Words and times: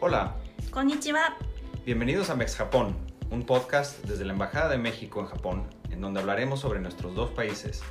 Hola, 0.00 0.36
Konnichiwa. 0.70 1.36
bienvenidos 1.84 2.30
a 2.30 2.36
Mex 2.36 2.54
Japón, 2.54 2.94
un 3.32 3.44
podcast 3.44 4.00
desde 4.04 4.24
la 4.24 4.32
Embajada 4.32 4.68
de 4.68 4.78
México 4.78 5.18
en 5.18 5.26
Japón, 5.26 5.68
en 5.90 6.00
donde 6.00 6.20
hablaremos 6.20 6.60
sobre 6.60 6.78
nuestros 6.78 7.16
dos 7.16 7.30
países. 7.30 7.82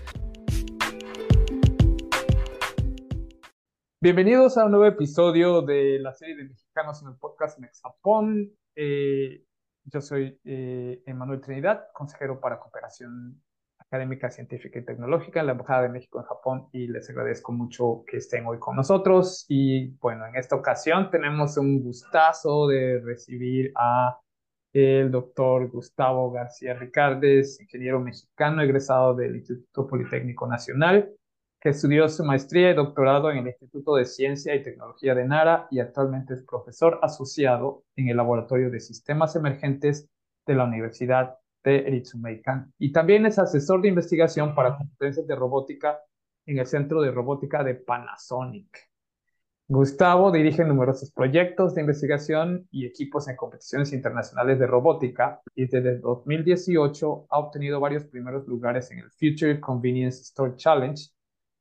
Bienvenidos 3.99 4.57
a 4.57 4.63
un 4.63 4.71
nuevo 4.71 4.85
episodio 4.85 5.61
de 5.63 5.99
la 5.99 6.13
serie 6.13 6.37
de 6.37 6.45
mexicanos 6.45 7.01
en 7.01 7.09
el 7.09 7.17
podcast 7.17 7.59
Mex 7.59 7.81
Japón. 7.81 8.53
Eh, 8.73 9.43
yo 9.83 9.99
soy 9.99 10.39
eh, 10.45 11.03
Emanuel 11.05 11.41
Trinidad, 11.41 11.87
consejero 11.93 12.39
para 12.39 12.57
cooperación 12.57 13.43
académica, 13.89 14.29
científica 14.29 14.79
y 14.79 14.85
tecnológica 14.85 15.39
en 15.39 15.45
la 15.47 15.51
Embajada 15.53 15.83
de 15.83 15.89
México 15.89 16.19
en 16.19 16.25
Japón 16.25 16.67
y 16.73 16.87
les 16.87 17.09
agradezco 17.09 17.51
mucho 17.53 18.03
que 18.05 18.17
estén 18.17 18.45
hoy 18.45 18.59
con 18.59 18.75
nosotros. 18.75 19.45
Y 19.47 19.87
bueno, 19.99 20.25
en 20.27 20.35
esta 20.35 20.55
ocasión 20.55 21.09
tenemos 21.09 21.57
un 21.57 21.81
gustazo 21.81 22.67
de 22.67 22.99
recibir 22.99 23.71
a 23.75 24.19
el 24.73 25.09
doctor 25.09 25.69
Gustavo 25.69 26.31
García 26.31 26.73
Ricardes, 26.73 27.59
ingeniero 27.61 27.99
mexicano 27.99 28.61
egresado 28.61 29.15
del 29.15 29.37
Instituto 29.37 29.87
Politécnico 29.87 30.45
Nacional, 30.47 31.09
que 31.59 31.69
estudió 31.69 32.07
su 32.09 32.23
maestría 32.23 32.71
y 32.71 32.75
doctorado 32.75 33.31
en 33.31 33.37
el 33.37 33.47
Instituto 33.47 33.95
de 33.95 34.05
Ciencia 34.05 34.53
y 34.53 34.63
Tecnología 34.63 35.15
de 35.15 35.25
Nara 35.25 35.67
y 35.71 35.79
actualmente 35.79 36.33
es 36.33 36.43
profesor 36.43 36.99
asociado 37.01 37.83
en 37.95 38.09
el 38.09 38.17
Laboratorio 38.17 38.69
de 38.69 38.81
Sistemas 38.81 39.35
Emergentes 39.35 40.09
de 40.45 40.55
la 40.55 40.65
Universidad 40.65 41.37
de. 41.67 42.03
Y 42.79 42.91
también 42.91 43.25
es 43.25 43.39
asesor 43.39 43.81
de 43.81 43.89
investigación 43.89 44.55
para 44.55 44.77
competencias 44.77 45.27
de 45.27 45.35
robótica 45.35 45.99
en 46.45 46.59
el 46.59 46.65
Centro 46.65 47.01
de 47.01 47.11
Robótica 47.11 47.63
de 47.63 47.75
Panasonic. 47.75 48.87
Gustavo 49.69 50.31
dirige 50.31 50.63
numerosos 50.63 51.11
proyectos 51.11 51.75
de 51.75 51.81
investigación 51.81 52.69
y 52.71 52.85
equipos 52.85 53.27
en 53.27 53.35
competiciones 53.35 53.91
internacionales 53.91 54.59
de 54.59 54.65
robótica 54.65 55.41
y 55.55 55.67
desde 55.67 55.99
2018 55.99 57.27
ha 57.29 57.37
obtenido 57.37 57.81
varios 57.81 58.05
primeros 58.05 58.47
lugares 58.47 58.89
en 58.91 58.99
el 58.99 59.11
Future 59.11 59.59
Convenience 59.59 60.21
Store 60.21 60.55
Challenge, 60.55 61.09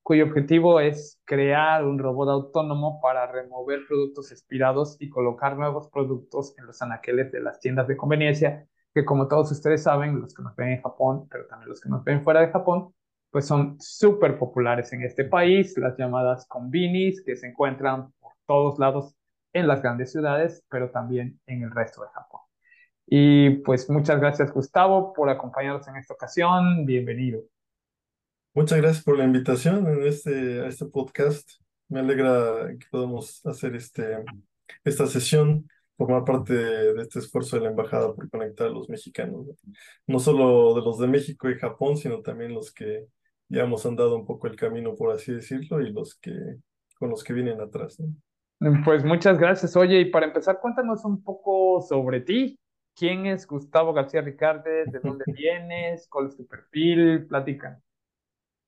cuyo 0.04 0.26
objetivo 0.26 0.78
es 0.78 1.20
crear 1.24 1.84
un 1.84 1.98
robot 1.98 2.28
autónomo 2.28 3.00
para 3.00 3.26
remover 3.26 3.80
productos 3.88 4.30
expirados 4.30 4.96
y 5.00 5.08
colocar 5.08 5.56
nuevos 5.56 5.88
productos 5.88 6.56
en 6.58 6.66
los 6.66 6.80
anaqueles 6.82 7.32
de 7.32 7.40
las 7.40 7.58
tiendas 7.58 7.88
de 7.88 7.96
conveniencia, 7.96 8.68
que 8.96 9.04
como 9.04 9.28
todos 9.28 9.52
ustedes 9.52 9.82
saben, 9.82 10.18
los 10.22 10.32
que 10.32 10.42
nos 10.42 10.56
ven 10.56 10.70
en 10.70 10.80
Japón, 10.80 11.28
pero 11.30 11.46
también 11.48 11.68
los 11.68 11.82
que 11.82 11.90
nos 11.90 12.02
ven 12.02 12.24
fuera 12.24 12.40
de 12.40 12.48
Japón, 12.48 12.94
pues 13.30 13.44
son 13.44 13.76
súper 13.78 14.38
populares 14.38 14.90
en 14.94 15.02
este 15.02 15.26
país, 15.26 15.76
las 15.76 15.98
llamadas 15.98 16.46
convenis, 16.48 17.20
que 17.20 17.36
se 17.36 17.46
encuentran 17.46 18.10
por 18.18 18.32
todos 18.46 18.78
lados 18.78 19.14
en 19.52 19.68
las 19.68 19.82
grandes 19.82 20.12
ciudades, 20.12 20.64
pero 20.70 20.90
también 20.90 21.38
en 21.46 21.64
el 21.64 21.72
resto 21.72 22.00
de 22.00 22.08
Japón. 22.08 22.40
Y 23.06 23.50
pues 23.56 23.90
muchas 23.90 24.18
gracias 24.18 24.50
Gustavo 24.50 25.12
por 25.12 25.28
acompañarnos 25.28 25.86
en 25.88 25.96
esta 25.96 26.14
ocasión, 26.14 26.86
bienvenido. 26.86 27.42
Muchas 28.54 28.80
gracias 28.80 29.04
por 29.04 29.18
la 29.18 29.24
invitación 29.24 29.86
en 29.88 30.04
este, 30.04 30.62
a 30.62 30.68
este 30.68 30.86
podcast. 30.86 31.50
Me 31.90 32.00
alegra 32.00 32.70
que 32.78 32.86
podamos 32.90 33.44
hacer 33.44 33.76
este, 33.76 34.24
esta 34.84 35.06
sesión, 35.06 35.68
formar 35.96 36.24
parte 36.24 36.54
de, 36.54 36.94
de 36.94 37.02
este 37.02 37.18
esfuerzo 37.20 37.56
de 37.56 37.62
la 37.64 37.70
Embajada 37.70 38.14
por 38.14 38.28
conectar 38.30 38.68
a 38.68 38.70
los 38.70 38.88
mexicanos, 38.88 39.46
¿no? 39.46 39.54
no 40.06 40.18
solo 40.20 40.74
de 40.74 40.82
los 40.82 40.98
de 40.98 41.06
México 41.08 41.50
y 41.50 41.58
Japón, 41.58 41.96
sino 41.96 42.20
también 42.22 42.54
los 42.54 42.72
que 42.72 43.06
ya 43.48 43.62
hemos 43.64 43.86
andado 43.86 44.16
un 44.16 44.26
poco 44.26 44.46
el 44.48 44.56
camino, 44.56 44.94
por 44.96 45.12
así 45.12 45.32
decirlo, 45.32 45.80
y 45.80 45.92
los 45.92 46.16
que 46.16 46.32
con 46.98 47.10
los 47.10 47.22
que 47.24 47.32
vienen 47.34 47.60
atrás. 47.60 48.00
¿no? 48.00 48.08
Pues 48.84 49.04
muchas 49.04 49.38
gracias. 49.38 49.76
Oye, 49.76 50.00
y 50.00 50.04
para 50.10 50.26
empezar, 50.26 50.60
cuéntanos 50.60 51.04
un 51.04 51.22
poco 51.22 51.82
sobre 51.82 52.20
ti. 52.20 52.58
¿Quién 52.94 53.26
es 53.26 53.46
Gustavo 53.46 53.92
García 53.92 54.22
Ricardes? 54.22 54.90
¿De 54.92 55.00
dónde 55.00 55.26
vienes? 55.32 56.08
¿Cuál 56.08 56.28
es 56.28 56.36
tu 56.36 56.46
perfil? 56.46 57.26
Platica. 57.26 57.80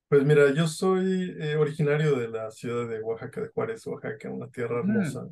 Pues 0.08 0.24
mira, 0.24 0.50
yo 0.54 0.66
soy 0.66 1.36
eh, 1.38 1.56
originario 1.56 2.16
de 2.16 2.28
la 2.28 2.50
ciudad 2.50 2.88
de 2.88 3.00
Oaxaca, 3.02 3.42
de 3.42 3.48
Juárez, 3.48 3.86
Oaxaca, 3.86 4.30
una 4.30 4.48
tierra 4.50 4.80
Mm, 4.82 5.18
hermosa. 5.20 5.28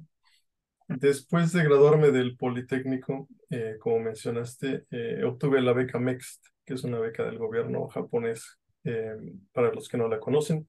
Después 0.89 1.53
de 1.53 1.65
graduarme 1.65 2.11
del 2.13 2.37
Politécnico, 2.37 3.29
eh, 3.51 3.77
como 3.81 3.99
mencionaste, 4.01 4.85
eh, 4.91 5.25
obtuve 5.25 5.61
la 5.61 5.73
beca 5.73 5.99
MEXT, 5.99 6.47
que 6.65 6.75
es 6.75 6.85
una 6.85 7.01
beca 7.01 7.25
del 7.25 7.39
gobierno 7.39 7.89
japonés, 7.89 8.59
eh, 8.85 9.17
para 9.53 9.73
los 9.73 9.89
que 9.89 9.99
no 9.99 10.09
la 10.09 10.21
conocen. 10.21 10.69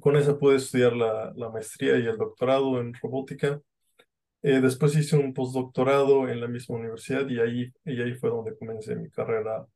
Con 0.00 0.16
esa 0.16 0.38
pude 0.38 0.56
estudiar 0.56 0.92
la, 0.94 1.32
la 1.36 1.48
maestría 1.50 1.98
y 1.98 2.06
el 2.06 2.18
doctorado 2.18 2.80
en 2.80 2.92
robótica. 2.94 3.60
Eh, 4.42 4.60
después 4.60 4.96
hice 4.96 5.16
un 5.16 5.34
postdoctorado 5.34 6.28
en 6.28 6.40
la 6.40 6.48
misma 6.48 6.76
universidad 6.76 7.28
y 7.28 7.40
ahí, 7.40 7.72
y 7.84 8.00
ahí 8.02 8.14
fue 8.14 8.30
donde 8.30 8.56
comencé 8.56 8.96
mi 8.96 9.10
carrera 9.10 9.66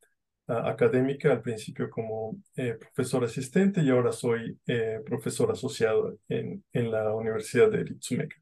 ah, 0.49 0.71
académica, 0.71 1.33
al 1.33 1.43
principio 1.43 1.91
como 1.91 2.37
eh, 2.57 2.75
profesor 2.75 3.25
asistente 3.25 3.83
y 3.83 3.91
ahora 3.91 4.13
soy 4.13 4.59
eh, 4.67 5.01
profesor 5.05 5.51
asociado 5.51 6.19
en, 6.29 6.65
en 6.73 6.91
la 6.91 7.13
Universidad 7.15 7.71
de 7.71 7.85
Ritsumeikan. 7.85 8.41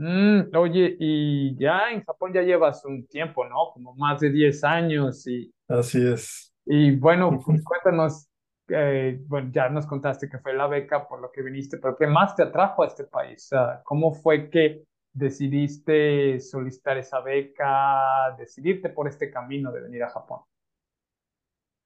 Mm, 0.00 0.56
oye, 0.56 0.96
y 0.98 1.56
ya 1.58 1.90
en 1.92 2.02
Japón 2.04 2.32
ya 2.32 2.42
llevas 2.42 2.84
un 2.84 3.06
tiempo, 3.06 3.44
¿no? 3.46 3.70
Como 3.74 3.94
más 3.96 4.20
de 4.20 4.30
10 4.30 4.64
años 4.64 5.26
y, 5.26 5.52
Así 5.68 6.04
es. 6.06 6.54
y 6.66 6.96
bueno, 6.96 7.38
pues 7.44 7.62
cuéntanos, 7.64 8.28
eh, 8.68 9.20
bueno, 9.26 9.50
ya 9.52 9.68
nos 9.68 9.86
contaste 9.86 10.28
que 10.28 10.38
fue 10.38 10.54
la 10.54 10.66
beca 10.68 11.06
por 11.06 11.20
lo 11.20 11.30
que 11.30 11.42
viniste, 11.42 11.78
pero 11.78 11.96
¿qué 11.96 12.06
más 12.06 12.34
te 12.34 12.42
atrajo 12.44 12.82
a 12.82 12.86
este 12.86 13.04
país? 13.04 13.50
¿cómo 13.84 14.14
fue 14.14 14.50
que 14.50 14.84
decidiste 15.12 16.40
solicitar 16.40 16.96
esa 16.98 17.20
beca, 17.20 18.34
decidirte 18.38 18.90
por 18.90 19.08
este 19.08 19.30
camino 19.30 19.72
de 19.72 19.82
venir 19.82 20.02
a 20.04 20.10
Japón? 20.10 20.40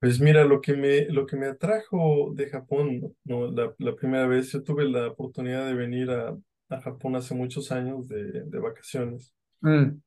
Pues 0.00 0.20
mira, 0.20 0.44
lo 0.44 0.60
que 0.60 0.74
me, 0.74 1.06
lo 1.06 1.26
que 1.26 1.36
me 1.36 1.46
atrajo 1.46 2.30
de 2.34 2.48
Japón, 2.50 3.16
¿no? 3.24 3.50
La, 3.50 3.74
la 3.78 3.96
primera 3.96 4.26
vez, 4.26 4.52
yo 4.52 4.62
tuve 4.62 4.84
la 4.84 5.08
oportunidad 5.08 5.66
de 5.66 5.74
venir 5.74 6.10
a, 6.10 6.36
a 6.74 6.80
Japón 6.82 7.16
hace 7.16 7.34
muchos 7.34 7.72
años 7.72 8.08
de, 8.08 8.44
de 8.44 8.58
vacaciones 8.58 9.34
Mm, 9.62 10.00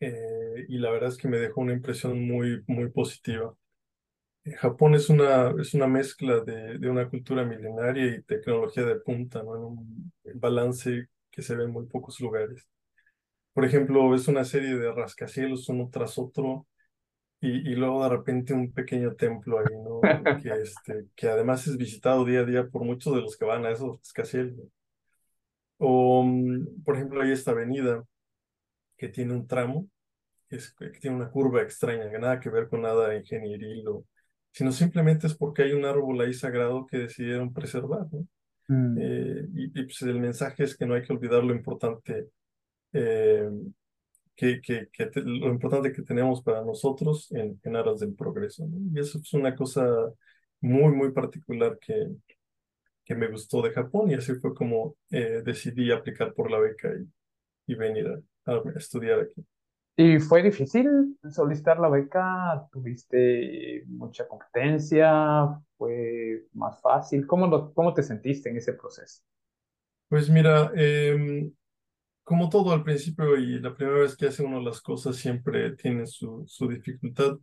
eh, 0.00 0.66
y 0.68 0.78
la 0.78 0.90
verdad 0.90 1.10
es 1.10 1.16
que 1.16 1.28
me 1.28 1.38
dejó 1.38 1.60
una 1.60 1.72
impresión 1.72 2.26
muy, 2.26 2.62
muy 2.66 2.90
positiva. 2.90 3.54
Eh, 4.44 4.52
Japón 4.54 4.94
es 4.94 5.10
una, 5.10 5.52
es 5.60 5.74
una 5.74 5.86
mezcla 5.88 6.40
de, 6.42 6.78
de 6.78 6.90
una 6.90 7.08
cultura 7.10 7.44
milenaria 7.44 8.06
y 8.16 8.22
tecnología 8.24 8.84
de 8.84 8.96
punta, 9.00 9.42
¿no? 9.42 9.56
En 9.56 9.62
un 9.64 10.12
balance 10.36 11.08
que 11.30 11.42
se 11.42 11.56
ve 11.56 11.64
en 11.64 11.72
muy 11.72 11.86
pocos 11.86 12.20
lugares. 12.20 12.68
Por 13.54 13.64
ejemplo, 13.64 14.14
es 14.14 14.28
una 14.28 14.44
serie 14.44 14.76
de 14.76 14.92
rascacielos 14.92 15.68
uno 15.70 15.90
tras 15.92 16.18
otro 16.18 16.66
y, 17.40 17.50
y 17.72 17.76
luego 17.76 18.04
de 18.04 18.10
repente 18.10 18.54
un 18.54 18.72
pequeño 18.72 19.14
templo 19.16 19.60
ahí, 19.60 19.76
¿no? 19.84 20.00
Que, 20.36 20.50
este, 20.62 21.06
que 21.16 21.28
además 21.28 21.66
es 21.68 21.76
visitado 21.78 22.24
día 22.24 22.40
a 22.40 22.44
día 22.44 22.68
por 22.68 22.84
muchos 22.84 23.14
de 23.14 23.22
los 23.22 23.36
que 23.36 23.44
van 23.46 23.66
a 23.66 23.72
esos 23.72 23.98
rascacielos. 23.98 24.60
Por 26.94 27.00
ejemplo, 27.00 27.22
hay 27.22 27.32
esta 27.32 27.50
avenida 27.52 28.04
que 28.96 29.08
tiene 29.08 29.32
un 29.34 29.46
tramo, 29.46 29.88
que, 30.48 30.56
es- 30.56 30.74
que 30.74 30.90
tiene 31.00 31.16
una 31.16 31.30
curva 31.30 31.62
extraña, 31.62 32.10
que 32.10 32.18
nada 32.18 32.40
que 32.40 32.50
ver 32.50 32.68
con 32.68 32.82
nada 32.82 33.16
ingenieril, 33.16 33.86
o, 33.88 34.06
sino 34.52 34.72
simplemente 34.72 35.26
es 35.28 35.34
porque 35.36 35.64
hay 35.64 35.72
un 35.72 35.84
árbol 35.84 36.20
ahí 36.20 36.34
sagrado 36.34 36.86
que 36.86 36.98
decidieron 36.98 37.52
preservar, 37.52 38.06
¿no? 38.12 38.26
mm. 38.68 38.98
Eh, 39.00 39.48
y, 39.54 39.80
y, 39.80 39.84
pues 39.84 40.02
el 40.02 40.20
mensaje 40.20 40.64
es 40.64 40.76
que 40.76 40.86
no 40.86 40.94
hay 40.94 41.02
que 41.02 41.12
olvidar 41.12 41.44
lo 41.44 41.54
importante 41.54 42.28
eh, 42.92 43.48
que, 44.36 44.60
que, 44.60 44.88
que 44.92 45.06
te- 45.06 45.22
lo 45.22 45.48
importante 45.48 45.92
que 45.92 46.02
tenemos 46.02 46.42
para 46.42 46.62
nosotros 46.64 47.30
en, 47.32 47.60
en 47.62 47.76
aras 47.76 48.00
del 48.00 48.14
progreso, 48.14 48.66
¿no? 48.66 48.78
Y 48.94 49.00
eso 49.00 49.18
es 49.18 49.32
una 49.34 49.54
cosa 49.54 49.86
muy, 50.60 50.92
muy 50.94 51.12
particular 51.12 51.78
que, 51.80 52.08
que 53.04 53.14
me 53.14 53.28
gustó 53.28 53.62
de 53.62 53.72
Japón 53.72 54.10
y 54.10 54.14
así 54.14 54.34
fue 54.36 54.54
como 54.54 54.96
eh, 55.10 55.42
decidí 55.44 55.90
aplicar 55.92 56.34
por 56.34 56.50
la 56.50 56.58
beca 56.60 56.90
y, 56.94 57.72
y 57.72 57.76
venir 57.76 58.08
a, 58.46 58.52
a 58.52 58.62
estudiar 58.78 59.20
aquí. 59.20 59.44
¿Y 59.96 60.18
fue 60.18 60.42
difícil 60.42 61.16
solicitar 61.30 61.78
la 61.78 61.88
beca? 61.88 62.66
¿Tuviste 62.72 63.84
mucha 63.86 64.26
competencia? 64.26 65.60
¿Fue 65.78 66.46
más 66.52 66.80
fácil? 66.80 67.26
¿Cómo 67.26 67.46
lo- 67.46 67.72
cómo 67.74 67.94
te 67.94 68.02
sentiste 68.02 68.50
en 68.50 68.56
ese 68.56 68.72
proceso? 68.74 69.22
Pues 70.08 70.28
mira, 70.30 70.70
em, 70.76 71.52
como 72.24 72.48
todo 72.50 72.72
al 72.72 72.84
principio 72.84 73.36
y 73.38 73.60
la 73.60 73.74
primera 73.74 74.00
vez 74.00 74.16
que 74.16 74.26
hace 74.28 74.42
uno 74.44 74.60
las 74.62 74.80
cosas 74.82 75.16
siempre 75.16 75.76
tiene 75.76 76.06
su, 76.06 76.44
su 76.48 76.68
dificultad. 76.68 77.38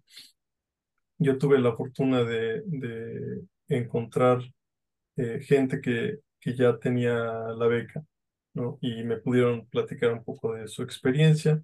Yo 1.18 1.38
tuve 1.38 1.60
la 1.60 1.76
fortuna 1.76 2.24
de, 2.24 2.62
de 2.66 3.44
encontrar 3.70 4.40
eh, 5.18 5.40
gente 5.42 5.82
que, 5.82 6.20
que 6.40 6.56
ya 6.56 6.78
tenía 6.80 7.14
la 7.14 7.68
beca, 7.68 8.04
¿no? 8.54 8.78
Y 8.82 9.04
me 9.04 9.18
pudieron 9.18 9.68
platicar 9.68 10.14
un 10.14 10.24
poco 10.24 10.54
de 10.54 10.68
su 10.68 10.84
experiencia. 10.84 11.62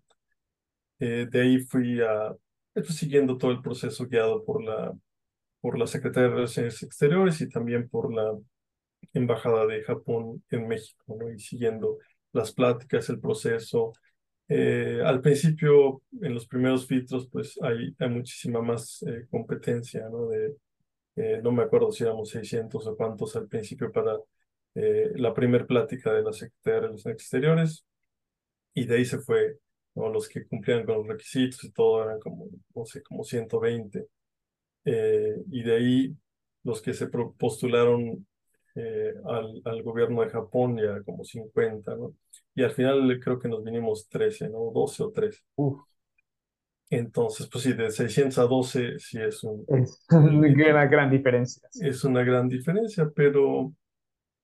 Eh, 1.00 1.28
de 1.30 1.42
ahí 1.42 1.60
fui 1.60 2.02
a, 2.02 2.36
pues, 2.74 2.96
siguiendo 2.96 3.38
todo 3.38 3.52
el 3.52 3.62
proceso 3.62 4.08
guiado 4.08 4.44
por 4.46 4.64
la, 4.64 4.94
por 5.62 5.78
la 5.80 5.88
Secretaría 5.88 6.30
de 6.30 6.36
Relaciones 6.36 6.84
Exteriores 6.84 7.42
y 7.42 7.50
también 7.50 7.90
por 7.90 8.14
la 8.14 8.34
Embajada 9.14 9.66
de 9.68 9.84
Japón 9.84 10.44
en 10.52 10.68
México, 10.68 11.18
¿no? 11.20 11.32
Y 11.32 11.40
siguiendo 11.40 11.98
las 12.34 12.52
pláticas, 12.52 13.10
el 13.10 13.20
proceso. 13.20 13.94
Eh, 14.50 15.02
al 15.06 15.22
principio, 15.22 16.02
en 16.22 16.34
los 16.34 16.48
primeros 16.48 16.88
filtros, 16.88 17.28
pues 17.32 17.60
hay, 17.62 17.96
hay 18.00 18.10
muchísima 18.10 18.62
más 18.62 19.04
eh, 19.08 19.28
competencia, 19.30 20.08
¿no? 20.10 20.28
De, 20.28 20.56
no 21.44 21.52
me 21.52 21.64
acuerdo 21.64 21.92
si 21.92 22.04
éramos 22.04 22.30
600 22.30 22.86
o 22.88 22.96
cuántos 22.96 23.36
al 23.36 23.48
principio 23.48 23.92
para 23.92 24.18
la 24.74 25.34
primer 25.34 25.66
plática 25.66 26.14
de 26.14 26.22
la 26.22 26.32
Secretaría 26.32 26.76
de 26.76 26.88
Relaciones 26.88 27.22
Exteriores, 27.22 27.86
y 28.74 28.86
de 28.86 28.96
ahí 28.98 29.06
se 29.06 29.20
fue, 29.20 29.58
¿no? 29.96 30.10
Los 30.10 30.30
que 30.30 30.46
cumplían 30.46 30.86
con 30.86 30.98
los 30.98 31.08
requisitos 31.08 31.64
y 31.64 31.72
todo 31.72 32.04
eran 32.04 32.20
como, 32.20 32.48
no 32.76 32.86
sé, 32.86 33.02
como 33.04 33.24
120. 33.24 34.08
y 34.86 35.64
de 35.64 35.76
ahí 35.76 36.16
los 36.64 36.82
que 36.82 36.94
se 36.94 37.08
postularon 37.08 38.28
eh, 38.76 39.14
al, 39.26 39.62
al, 39.66 39.84
gobierno 39.84 40.22
de 40.22 40.30
Japón 40.30 40.78
ya 40.78 41.02
como 41.04 41.24
50, 41.24 41.96
¿no? 41.96 42.14
Y 42.54 42.64
al 42.64 42.72
final 42.72 43.20
creo 43.20 43.40
que 43.40 43.48
nos 43.50 43.64
vinimos 43.64 44.08
13, 44.10 44.50
¿no? 44.50 44.72
12 44.74 45.04
o 45.04 45.12
13. 45.12 45.42
Entonces, 46.90 47.48
pues 47.52 47.64
sí, 47.64 47.74
de 47.74 47.92
600 47.92 48.38
a 48.38 48.44
12 48.44 49.00
sí 49.00 49.20
es 49.20 49.44
un... 49.44 49.66
Es 49.70 50.00
una 50.10 50.86
gran 50.86 51.10
diferencia. 51.10 51.68
Es 51.82 52.04
una 52.04 52.24
gran 52.24 52.48
diferencia, 52.48 53.10
pero 53.14 53.74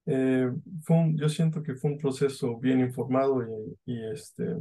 eh, 0.05 0.49
fue 0.83 0.97
un, 0.97 1.17
yo 1.17 1.29
siento 1.29 1.63
que 1.63 1.75
fue 1.75 1.91
un 1.91 1.97
proceso 1.97 2.57
bien 2.57 2.81
informado 2.81 3.41
y, 3.43 3.93
y, 3.93 4.11
este, 4.11 4.55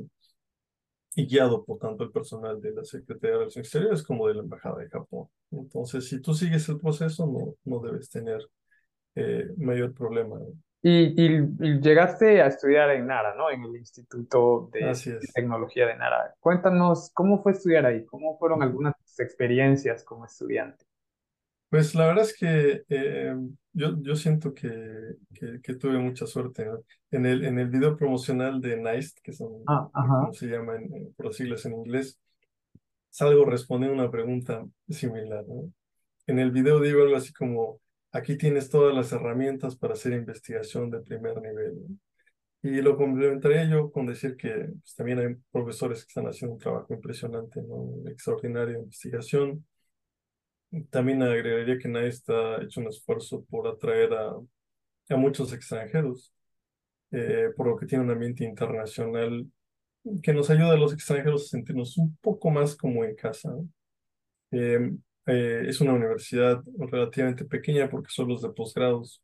y 1.14 1.26
guiado 1.26 1.64
por 1.64 1.78
tanto 1.78 2.04
el 2.04 2.10
personal 2.10 2.60
de 2.60 2.72
la 2.72 2.84
Secretaría 2.84 3.32
de 3.32 3.38
Relaciones 3.38 3.66
Exteriores 3.66 4.02
como 4.02 4.28
de 4.28 4.34
la 4.34 4.42
Embajada 4.42 4.78
de 4.78 4.88
Japón. 4.88 5.28
Entonces, 5.50 6.08
si 6.08 6.20
tú 6.20 6.34
sigues 6.34 6.68
el 6.68 6.78
proceso, 6.78 7.26
no, 7.26 7.54
no 7.64 7.80
debes 7.80 8.08
tener 8.08 8.40
eh, 9.14 9.48
mayor 9.56 9.92
problema. 9.94 10.38
Y, 10.84 11.14
y, 11.16 11.80
llegaste 11.80 12.42
a 12.42 12.48
estudiar 12.48 12.90
en 12.90 13.06
Nara, 13.06 13.36
¿no? 13.36 13.50
En 13.50 13.62
el 13.62 13.76
Instituto 13.76 14.68
de 14.72 14.92
Tecnología 15.32 15.86
de 15.86 15.96
Nara. 15.96 16.34
Cuéntanos, 16.40 17.10
¿cómo 17.14 17.40
fue 17.40 17.52
estudiar 17.52 17.86
ahí? 17.86 18.04
¿Cómo 18.06 18.36
fueron 18.36 18.62
algunas 18.64 18.94
experiencias 19.18 20.02
como 20.02 20.24
estudiante? 20.24 20.84
Pues 21.70 21.94
la 21.94 22.08
verdad 22.08 22.24
es 22.24 22.36
que 22.36 22.84
eh, 22.88 23.34
yo, 23.72 23.96
yo 24.02 24.16
siento 24.16 24.52
que, 24.52 24.70
que, 25.62 25.74
tuve 25.74 25.98
mucha 25.98 26.26
suerte. 26.26 26.66
En, 27.10 27.26
el, 27.26 27.44
en 27.44 27.58
el 27.58 27.68
video 27.68 27.96
promocional 27.96 28.60
de 28.60 28.76
NICE, 28.76 29.20
que 29.22 29.32
son, 29.32 29.62
ah, 29.68 29.88
como 29.94 30.32
se 30.34 30.48
llama 30.48 30.74
por 31.16 31.26
las 31.26 31.36
siglas 31.36 31.64
en 31.64 31.74
inglés, 31.74 32.20
salgo 33.08 33.44
respondiendo 33.44 34.02
una 34.02 34.10
pregunta 34.10 34.64
similar. 34.88 35.44
En 36.26 36.38
el 36.40 36.50
video 36.50 36.80
digo 36.80 37.02
algo 37.02 37.16
así 37.16 37.32
como, 37.32 37.80
aquí 38.12 38.36
tienes 38.36 38.70
todas 38.70 38.94
las 38.94 39.12
herramientas 39.12 39.76
para 39.76 39.94
hacer 39.94 40.12
investigación 40.12 40.90
de 40.90 41.00
primer 41.00 41.40
nivel. 41.40 41.74
Y 42.62 42.80
lo 42.80 42.96
complementaría 42.96 43.68
yo 43.68 43.90
con 43.90 44.06
decir 44.06 44.36
que 44.36 44.50
pues, 44.80 44.94
también 44.94 45.18
hay 45.18 45.34
profesores 45.50 46.04
que 46.04 46.08
están 46.08 46.26
haciendo 46.26 46.54
un 46.54 46.60
trabajo 46.60 46.94
impresionante, 46.94 47.60
¿no? 47.62 48.08
extraordinaria 48.08 48.78
investigación. 48.78 49.66
También 50.90 51.22
agregaría 51.22 51.78
que 51.78 51.88
nadie 51.88 52.08
está 52.08 52.62
hecho 52.62 52.80
un 52.80 52.88
esfuerzo 52.88 53.44
por 53.50 53.66
atraer 53.68 54.14
a, 54.14 54.32
a 55.10 55.16
muchos 55.16 55.52
extranjeros, 55.52 56.32
eh, 57.10 57.50
por 57.56 57.66
lo 57.66 57.76
que 57.76 57.86
tiene 57.86 58.04
un 58.04 58.10
ambiente 58.10 58.44
internacional 58.44 59.46
que 60.22 60.32
nos 60.32 60.50
ayuda 60.50 60.72
a 60.72 60.76
los 60.76 60.92
extranjeros 60.92 61.44
a 61.44 61.48
sentirnos 61.48 61.96
un 61.98 62.16
poco 62.20 62.50
más 62.50 62.76
como 62.76 63.04
en 63.04 63.14
casa. 63.14 63.52
Eh, 64.50 64.92
eh, 65.26 65.64
es 65.66 65.80
una 65.80 65.94
universidad 65.94 66.62
relativamente 66.78 67.44
pequeña 67.44 67.88
porque 67.88 68.10
son 68.10 68.28
los 68.28 68.42
de 68.42 68.50
posgrados. 68.50 69.22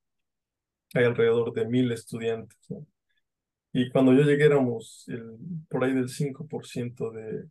Hay 0.95 1.05
alrededor 1.05 1.53
de 1.53 1.67
mil 1.67 1.91
estudiantes. 1.93 2.57
Y 3.73 3.91
cuando 3.91 4.13
yo 4.15 4.23
llegué 4.23 4.47
éramos 4.47 5.05
el, 5.09 5.37
por 5.69 5.85
ahí 5.85 5.93
del 5.93 6.09
5% 6.09 7.11
de, 7.11 7.45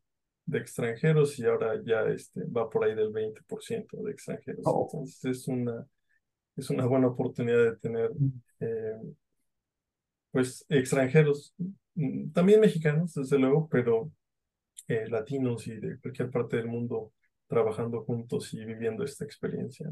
de 0.47 0.57
extranjeros 0.57 1.37
y 1.37 1.45
ahora 1.45 1.79
ya 1.85 2.01
este, 2.03 2.43
va 2.45 2.69
por 2.69 2.85
ahí 2.85 2.95
del 2.95 3.11
20% 3.11 4.03
de 4.03 4.11
extranjeros. 4.11 4.61
Oh. 4.65 4.89
Entonces 4.91 5.25
es 5.25 5.47
una, 5.47 5.85
es 6.55 6.69
una 6.69 6.85
buena 6.85 7.07
oportunidad 7.07 7.63
de 7.63 7.77
tener 7.77 8.11
mm. 8.11 8.41
eh, 8.61 9.13
pues 10.31 10.65
extranjeros, 10.69 11.53
mm, 11.95 12.31
también 12.31 12.59
mexicanos 12.61 13.13
desde 13.13 13.37
luego, 13.37 13.67
pero 13.69 14.11
eh, 14.87 15.07
latinos 15.09 15.67
y 15.67 15.75
de 15.75 15.99
cualquier 15.99 16.31
parte 16.31 16.57
del 16.57 16.67
mundo 16.67 17.11
trabajando 17.47 18.03
juntos 18.03 18.53
y 18.53 18.63
viviendo 18.63 19.03
esta 19.03 19.25
experiencia. 19.25 19.89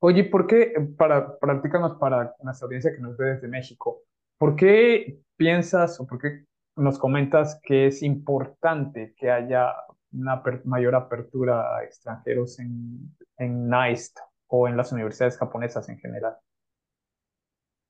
Oye, 0.00 0.24
¿por 0.24 0.46
qué, 0.46 0.74
para, 0.96 1.38
practícanos 1.38 1.98
para 1.98 2.34
nuestra 2.42 2.66
audiencia 2.66 2.94
que 2.94 3.00
nos 3.00 3.16
ve 3.16 3.34
desde 3.34 3.48
México, 3.48 4.02
¿por 4.38 4.54
qué 4.56 5.20
piensas 5.36 5.98
o 6.00 6.06
por 6.06 6.20
qué 6.20 6.44
nos 6.76 6.98
comentas 6.98 7.58
que 7.62 7.86
es 7.86 8.02
importante 8.02 9.14
que 9.16 9.30
haya 9.30 9.74
una 10.12 10.42
mayor 10.64 10.94
apertura 10.94 11.76
a 11.76 11.84
extranjeros 11.84 12.58
en, 12.58 13.16
en 13.38 13.68
NIST 13.68 14.18
o 14.48 14.68
en 14.68 14.76
las 14.76 14.92
universidades 14.92 15.38
japonesas 15.38 15.88
en 15.88 15.98
general? 15.98 16.36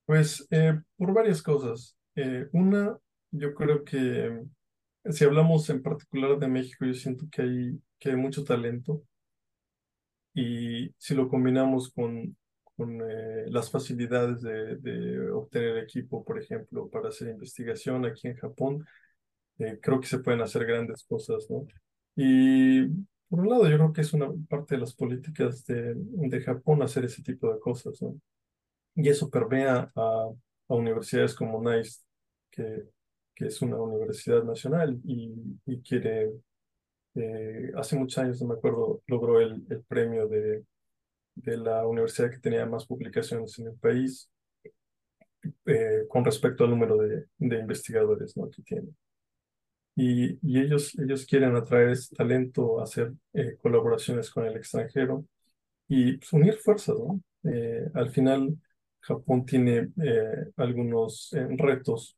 Pues 0.07 0.47
eh, 0.51 0.81
por 0.97 1.13
varias 1.13 1.43
cosas. 1.43 1.99
Eh, 2.15 2.49
una, 2.53 2.97
yo 3.33 3.55
creo 3.55 3.85
que 3.85 4.45
si 5.11 5.25
hablamos 5.25 5.69
en 5.71 5.83
particular 5.83 6.39
de 6.39 6.49
México, 6.49 6.85
yo 6.85 6.95
siento 6.95 7.27
que 7.31 7.43
hay 7.43 7.81
que 7.99 8.11
hay 8.11 8.17
mucho 8.17 8.45
talento 8.45 9.03
y 10.35 10.93
si 10.99 11.15
lo 11.15 11.29
combinamos 11.29 11.91
con, 11.93 12.37
con 12.77 13.01
eh, 13.01 13.47
las 13.49 13.71
facilidades 13.71 14.43
de, 14.43 14.77
de, 14.77 15.31
obtener 15.31 15.79
equipo, 15.79 16.25
por 16.25 16.39
ejemplo, 16.39 16.91
para 16.91 17.09
hacer 17.09 17.29
investigación 17.29 18.05
aquí 18.05 18.29
en 18.29 18.37
Japón, 18.37 18.87
eh, 19.59 19.79
creo 19.81 20.01
que 20.01 20.07
se 20.07 20.19
pueden 20.19 20.43
hacer 20.43 20.67
grandes 20.67 21.05
cosas, 21.05 21.47
¿no? 21.51 21.67
Y 22.17 22.87
por 23.29 23.41
un 23.41 23.49
lado, 23.49 23.69
yo 23.69 23.77
creo 23.77 23.93
que 23.93 24.03
es 24.03 24.13
una 24.13 24.29
parte 24.49 24.75
de 24.77 24.83
las 24.83 24.95
políticas 24.95 25.65
de, 25.67 25.95
de 25.97 26.41
Japón 26.43 26.83
hacer 26.83 27.05
ese 27.07 27.23
tipo 27.23 27.53
de 27.53 27.61
cosas, 27.61 28.01
¿no? 28.03 28.21
Y 28.95 29.09
eso 29.09 29.31
permea 29.31 29.91
a, 29.95 30.31
a 30.69 30.75
universidades 30.75 31.35
como 31.35 31.63
NICE, 31.63 32.03
que, 32.51 32.85
que 33.37 33.47
es 33.47 33.63
una 33.63 33.77
universidad 33.77 34.43
nacional 34.43 34.99
y, 35.05 35.31
y 35.67 35.81
quiere 35.83 36.33
eh, 37.15 37.71
hace 37.77 37.97
muchos 37.97 38.19
años, 38.19 38.41
no 38.41 38.49
me 38.49 38.55
acuerdo, 38.55 39.03
logró 39.07 39.41
el, 39.41 39.65
el 39.71 39.83
premio 39.85 40.27
de, 40.27 40.65
de, 41.35 41.57
la 41.59 41.87
universidad 41.87 42.31
que 42.31 42.39
tenía 42.39 42.67
más 42.67 42.87
publicaciones 42.87 43.59
en 43.59 43.69
el 43.69 43.75
país 43.77 44.31
eh, 45.67 46.05
con 46.09 46.25
respecto 46.25 46.65
al 46.65 46.71
número 46.71 46.97
de, 46.97 47.27
de 47.39 47.59
investigadores 47.59 48.37
¿no? 48.37 48.51
que 48.51 48.63
tiene. 48.63 48.89
Y, 49.95 50.39
y, 50.43 50.61
ellos, 50.61 50.99
ellos 50.99 51.25
quieren 51.27 51.57
atraer 51.57 51.91
ese 51.91 52.15
talento, 52.15 52.81
hacer 52.81 53.13
eh, 53.33 53.57
colaboraciones 53.63 54.31
con 54.31 54.45
el 54.47 54.57
extranjero 54.57 55.25
y 55.89 56.19
pues, 56.19 56.33
unir 56.33 56.57
fuerzas. 56.59 56.97
¿no? 56.99 57.21
al 57.95 58.11
final, 58.11 58.57
Japón 59.01 59.47
tiene 59.47 59.91
algunos 60.57 61.31
retos 61.33 62.17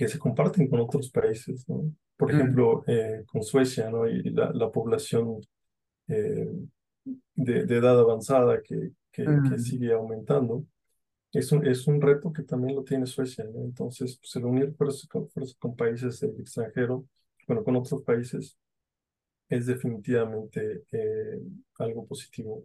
que 0.00 0.08
se 0.08 0.18
comparten 0.18 0.66
con 0.66 0.80
otros 0.80 1.10
países. 1.10 1.68
¿no? 1.68 1.92
por 2.16 2.30
ejemplo, 2.30 2.84
eh, 2.86 3.22
con 3.26 3.42
Suecia, 3.42 3.90
¿no? 3.90 4.08
Y 4.08 4.22
la, 4.30 4.50
la 4.50 4.70
población 4.70 5.40
eh, 6.08 6.48
de, 7.34 7.66
de, 7.66 7.76
edad 7.76 8.00
avanzada 8.00 8.62
que, 8.62 8.92
que, 9.12 9.26
sigue 9.58 9.92
aumentando. 9.92 10.64
Es 11.30 11.52
un, 11.52 11.66
es 11.66 11.86
un 11.86 12.00
reto 12.00 12.32
que 12.32 12.44
también 12.44 12.76
lo 12.76 12.82
tiene 12.82 13.04
Suecia, 13.04 13.44
¿no? 13.44 13.62
Entonces, 13.62 14.18
pues, 14.18 14.34
el 14.36 14.46
unir 14.46 14.74
fuerzas 14.74 15.06
con, 15.06 15.28
con 15.58 15.76
países 15.76 16.18
del 16.20 16.40
extranjero, 16.40 17.04
bueno, 17.46 17.62
con 17.62 17.76
otros 17.76 18.02
países, 18.02 18.56
es 19.50 19.66
definitivamente 19.66 20.84
eh, 20.92 21.42
algo 21.78 22.06
positivo. 22.06 22.64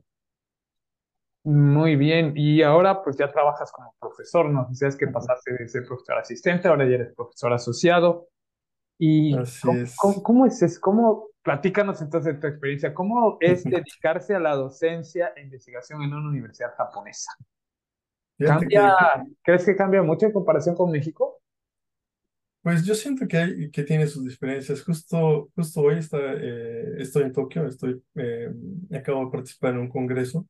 Muy 1.46 1.96
bien, 1.96 2.34
y 2.36 2.64
ahora 2.64 3.04
pues 3.04 3.18
ya 3.18 3.32
trabajas 3.32 3.72
como 3.72 3.94
profesor, 4.00 4.50
¿no? 4.50 4.66
Dices 4.68 4.96
que 4.96 5.06
pasaste 5.06 5.54
de 5.54 5.68
ser 5.68 5.86
profesor 5.86 6.18
asistente, 6.18 6.68
ahora 6.68 6.90
ya 6.90 6.96
eres 6.96 7.14
profesor 7.14 7.54
asociado. 7.54 8.30
¿Y 8.98 9.32
cómo, 9.62 9.78
es. 9.78 9.96
Cómo, 10.24 10.46
es 10.48 10.80
¿Cómo, 10.80 11.28
platícanos 11.44 12.02
entonces 12.02 12.34
de 12.34 12.40
tu 12.40 12.48
experiencia, 12.48 12.96
cómo 12.96 13.38
es 13.42 13.64
dedicarse 13.64 14.34
a 14.34 14.40
la 14.40 14.56
docencia 14.56 15.34
e 15.36 15.44
investigación 15.44 16.02
en 16.02 16.16
una 16.16 16.30
universidad 16.30 16.74
japonesa? 16.76 17.32
¿Cambia, 18.40 18.96
¿Crees 19.44 19.66
que 19.66 19.76
cambia 19.76 20.02
mucho 20.02 20.26
en 20.26 20.32
comparación 20.32 20.74
con 20.74 20.90
México? 20.90 21.42
Pues 22.64 22.84
yo 22.84 22.96
siento 22.96 23.28
que, 23.28 23.38
hay, 23.38 23.70
que 23.70 23.84
tiene 23.84 24.08
sus 24.08 24.26
diferencias. 24.26 24.82
Justo, 24.82 25.50
justo 25.56 25.82
hoy 25.82 26.00
está, 26.00 26.18
eh, 26.20 26.96
estoy 26.98 27.22
en 27.22 27.34
Tokio, 27.34 27.68
estoy, 27.68 28.04
eh, 28.16 28.52
acabo 28.96 29.26
de 29.26 29.32
participar 29.32 29.76
en 29.76 29.82
un 29.82 29.90
congreso 29.90 30.48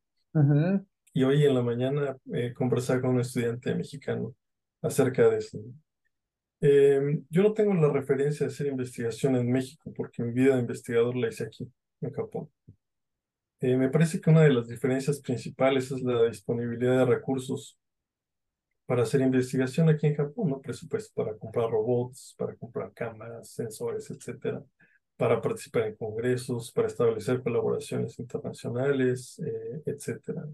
y 1.13 1.23
hoy 1.23 1.45
en 1.45 1.55
la 1.55 1.61
mañana 1.61 2.17
eh, 2.33 2.53
conversé 2.53 2.99
con 2.99 3.11
un 3.11 3.21
estudiante 3.21 3.73
mexicano 3.73 4.35
acerca 4.81 5.29
de 5.29 5.37
eso. 5.37 5.59
Eh, 6.59 7.21
yo 7.29 7.41
no 7.41 7.53
tengo 7.53 7.73
la 7.73 7.89
referencia 7.89 8.45
de 8.45 8.51
hacer 8.51 8.67
investigación 8.67 9.37
en 9.37 9.49
México 9.49 9.93
porque 9.95 10.23
mi 10.23 10.33
vida 10.33 10.55
de 10.55 10.61
investigador 10.61 11.15
la 11.15 11.29
hice 11.29 11.45
aquí, 11.45 11.71
en 12.01 12.11
Japón. 12.11 12.49
Eh, 13.61 13.77
me 13.77 13.89
parece 13.89 14.19
que 14.19 14.29
una 14.29 14.41
de 14.41 14.51
las 14.51 14.67
diferencias 14.67 15.21
principales 15.21 15.89
es 15.91 16.01
la 16.01 16.25
disponibilidad 16.25 16.99
de 16.99 17.05
recursos 17.05 17.79
para 18.85 19.03
hacer 19.03 19.21
investigación 19.21 19.87
aquí 19.89 20.07
en 20.07 20.15
Japón, 20.15 20.49
¿no? 20.49 20.61
Presupuesto 20.61 21.13
para 21.15 21.37
comprar 21.37 21.69
robots, 21.69 22.35
para 22.37 22.55
comprar 22.55 22.91
cámaras, 22.93 23.49
sensores, 23.51 24.09
etcétera, 24.11 24.61
para 25.17 25.41
participar 25.41 25.83
en 25.83 25.95
congresos, 25.95 26.71
para 26.71 26.87
establecer 26.87 27.41
colaboraciones 27.41 28.19
internacionales, 28.19 29.39
eh, 29.39 29.81
etcétera. 29.85 30.45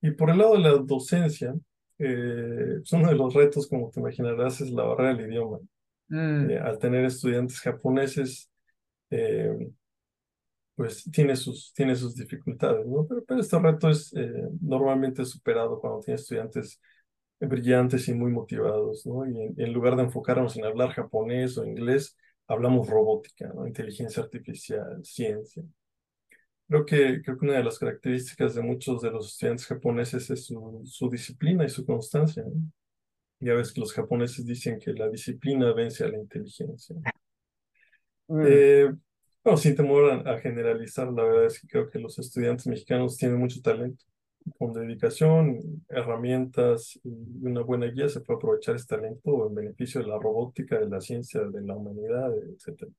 Y 0.00 0.12
por 0.12 0.30
el 0.30 0.38
lado 0.38 0.54
de 0.54 0.60
la 0.60 0.72
docencia, 0.76 1.54
eh, 1.98 2.80
uno 2.92 3.08
de 3.08 3.14
los 3.14 3.34
retos, 3.34 3.68
como 3.68 3.90
te 3.90 4.00
imaginarás, 4.00 4.60
es 4.60 4.70
la 4.70 4.84
barrera 4.84 5.14
del 5.14 5.30
idioma. 5.30 5.58
Mm. 6.08 6.50
Eh, 6.50 6.58
al 6.58 6.78
tener 6.78 7.04
estudiantes 7.04 7.60
japoneses, 7.60 8.50
eh, 9.10 9.70
pues 10.74 11.04
tiene 11.12 11.34
sus, 11.34 11.72
tiene 11.74 11.96
sus 11.96 12.14
dificultades, 12.14 12.86
¿no? 12.86 13.04
Pero, 13.06 13.24
pero 13.26 13.40
este 13.40 13.58
reto 13.58 13.90
es 13.90 14.14
normalmente 14.60 15.24
superado 15.24 15.80
cuando 15.80 16.00
tienes 16.00 16.22
estudiantes 16.22 16.80
brillantes 17.40 18.06
y 18.08 18.14
muy 18.14 18.30
motivados, 18.30 19.04
¿no? 19.04 19.26
Y 19.26 19.42
en, 19.42 19.54
en, 19.56 19.72
lugar 19.72 19.96
de 19.96 20.04
enfocarnos 20.04 20.56
en 20.56 20.64
hablar 20.64 20.90
japonés 20.90 21.58
o 21.58 21.64
inglés, 21.64 22.16
hablamos 22.48 22.88
robótica, 22.88 23.48
¿no? 23.54 23.66
Inteligencia 23.66 24.22
artificial, 24.22 25.04
ciencia. 25.04 25.62
Creo 26.66 26.84
que, 26.84 27.22
creo 27.22 27.38
que 27.38 27.44
una 27.46 27.58
de 27.58 27.64
las 27.64 27.78
características 27.78 28.54
de 28.54 28.62
muchos 28.62 29.00
de 29.00 29.10
los 29.10 29.28
estudiantes 29.32 29.66
japoneses 29.66 30.28
es 30.30 30.46
su, 30.46 30.82
su 30.84 31.08
disciplina 31.08 31.64
y 31.64 31.68
su 31.68 31.86
constancia. 31.86 32.42
¿no? 32.42 32.60
Ya 33.40 33.54
ves 33.54 33.72
que 33.72 33.80
los 33.80 33.92
japoneses 33.92 34.44
dicen 34.44 34.78
que 34.78 34.92
la 34.92 35.08
disciplina 35.08 35.72
vence 35.72 36.04
a 36.04 36.08
la 36.08 36.18
inteligencia. 36.18 36.96
Mm. 38.26 38.42
Eh, 38.46 38.94
bueno, 39.44 39.56
sin 39.56 39.76
temor 39.76 40.10
a, 40.10 40.32
a, 40.32 40.40
generalizar, 40.40 41.10
la 41.10 41.24
verdad 41.24 41.46
es 41.46 41.60
que 41.60 41.68
creo 41.68 41.88
que 41.88 41.98
los 41.98 42.18
estudiantes 42.18 42.66
mexicanos 42.66 43.16
tienen 43.16 43.38
mucho 43.38 43.62
talento. 43.62 44.04
Con 44.56 44.72
dedicación, 44.72 45.84
herramientas 45.88 46.98
y 47.04 47.10
una 47.46 47.62
buena 47.62 47.86
guía 47.86 48.08
se 48.08 48.20
puede 48.20 48.36
aprovechar 48.38 48.76
este 48.76 48.96
talento 48.96 49.46
en 49.48 49.54
beneficio 49.54 50.00
de 50.00 50.06
la 50.08 50.18
robótica, 50.18 50.78
de 50.78 50.88
la 50.88 51.00
ciencia, 51.00 51.42
de 51.42 51.60
la 51.62 51.74
humanidad, 51.76 52.32
etcétera. 52.54 52.90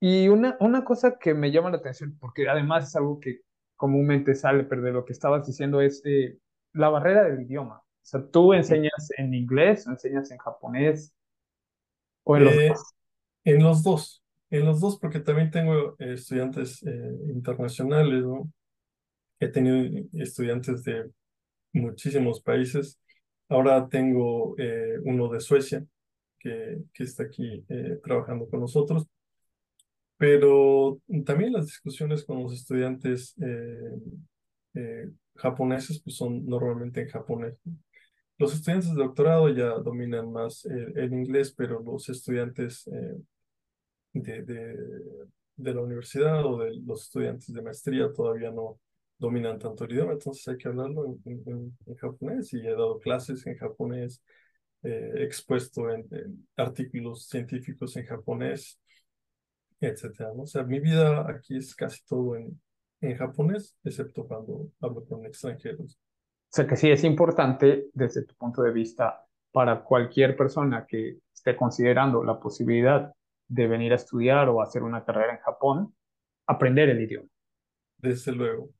Y 0.00 0.28
una, 0.28 0.56
una 0.60 0.84
cosa 0.84 1.18
que 1.18 1.34
me 1.34 1.50
llama 1.52 1.70
la 1.70 1.76
atención, 1.78 2.16
porque 2.18 2.48
además 2.48 2.88
es 2.88 2.96
algo 2.96 3.20
que 3.20 3.40
comúnmente 3.76 4.34
sale, 4.34 4.64
pero 4.64 4.82
de 4.82 4.92
lo 4.92 5.04
que 5.04 5.12
estabas 5.12 5.46
diciendo 5.46 5.80
es 5.80 6.02
eh, 6.04 6.38
la 6.72 6.88
barrera 6.88 7.24
del 7.24 7.42
idioma. 7.42 7.78
O 7.78 7.84
sea, 8.02 8.26
tú 8.30 8.52
enseñas 8.54 9.10
en 9.18 9.34
inglés 9.34 9.86
o 9.86 9.90
enseñas 9.90 10.30
en 10.30 10.38
japonés 10.38 11.12
o 12.24 12.36
en 12.36 12.44
los 12.44 12.54
Eh, 12.54 12.68
dos. 12.68 12.94
en 13.44 13.62
los 13.62 13.82
dos, 13.82 14.22
en 14.50 14.64
los 14.66 14.80
dos, 14.80 14.98
porque 14.98 15.20
también 15.20 15.50
tengo 15.50 15.96
estudiantes 15.98 16.82
eh, 16.84 17.12
internacionales, 17.34 18.24
¿no? 18.24 18.50
He 19.40 19.48
tenido 19.48 20.06
estudiantes 20.12 20.84
de 20.84 21.10
muchísimos 21.72 22.40
países. 22.40 23.00
Ahora 23.48 23.88
tengo 23.88 24.54
eh, 24.58 24.98
uno 25.04 25.28
de 25.28 25.40
Suecia 25.40 25.84
que, 26.40 26.82
está 26.98 27.24
aquí 27.24 27.64
eh, 27.68 28.00
trabajando 28.02 28.48
con 28.48 28.60
nosotros. 28.60 29.06
Pero 30.16 31.00
también 31.24 31.52
las 31.52 31.66
discusiones 31.66 32.24
con 32.24 32.42
los 32.42 32.52
estudiantes 32.52 33.34
eh, 33.40 33.98
eh, 34.74 35.10
japoneses 35.36 36.00
pues 36.02 36.16
son 36.16 36.44
normalmente 36.46 37.00
en 37.02 37.08
japonés. 37.08 37.56
Los 38.38 38.54
estudiantes 38.54 38.90
de 38.90 39.02
doctorado 39.02 39.48
ya 39.48 39.70
dominan 39.78 40.30
más 40.32 40.64
el, 40.66 41.12
inglés, 41.12 41.54
pero 41.56 41.80
los 41.80 42.08
estudiantes 42.08 42.84
de, 44.12 44.42
de, 44.42 44.76
de, 45.56 45.74
la 45.74 45.80
universidad 45.82 46.44
o 46.46 46.58
de 46.58 46.74
los 46.86 47.02
estudiantes 47.04 47.52
de 47.52 47.62
maestría 47.62 48.10
todavía 48.12 48.50
no 48.50 48.78
dominan 49.20 49.58
tanto 49.60 49.84
el 49.84 49.92
idioma, 49.92 50.14
entonces 50.14 50.48
hay 50.48 50.56
que 50.56 50.68
hablarlo 50.68 51.06
en, 51.06 51.42
en, 51.46 51.78
en 51.86 51.96
japonés 51.96 52.52
y 52.54 52.66
he 52.66 52.70
dado 52.72 52.98
clases 52.98 53.46
en 53.46 53.56
japonés, 53.56 54.22
eh, 54.82 55.12
expuesto 55.18 55.90
en, 55.90 56.08
en 56.10 56.48
artículos 56.56 57.28
científicos 57.28 57.96
en 57.96 58.06
japonés 58.06 58.80
etcétera, 59.80 60.30
¿no? 60.34 60.42
O 60.42 60.46
sea, 60.46 60.62
mi 60.62 60.78
vida 60.80 61.26
aquí 61.28 61.56
es 61.56 61.74
casi 61.74 62.04
todo 62.04 62.36
en, 62.36 62.60
en 63.00 63.16
japonés, 63.16 63.76
excepto 63.82 64.26
cuando 64.26 64.70
hablo 64.80 65.04
con 65.06 65.24
extranjeros. 65.24 65.94
O 65.94 66.52
sea 66.52 66.66
que 66.66 66.76
sí 66.76 66.90
es 66.90 67.04
importante 67.04 67.86
desde 67.94 68.24
tu 68.24 68.34
punto 68.34 68.62
de 68.62 68.72
vista 68.72 69.24
para 69.52 69.82
cualquier 69.82 70.36
persona 70.36 70.86
que 70.86 71.18
esté 71.32 71.56
considerando 71.56 72.22
la 72.24 72.38
posibilidad 72.38 73.12
de 73.48 73.66
venir 73.66 73.92
a 73.92 73.96
estudiar 73.96 74.48
o 74.48 74.60
hacer 74.60 74.82
una 74.82 75.04
carrera 75.04 75.32
en 75.32 75.40
Japón, 75.40 75.94
aprender 76.46 76.88
el 76.90 77.00
idioma. 77.00 77.28
Desde 77.98 78.32
luego. 78.32 78.70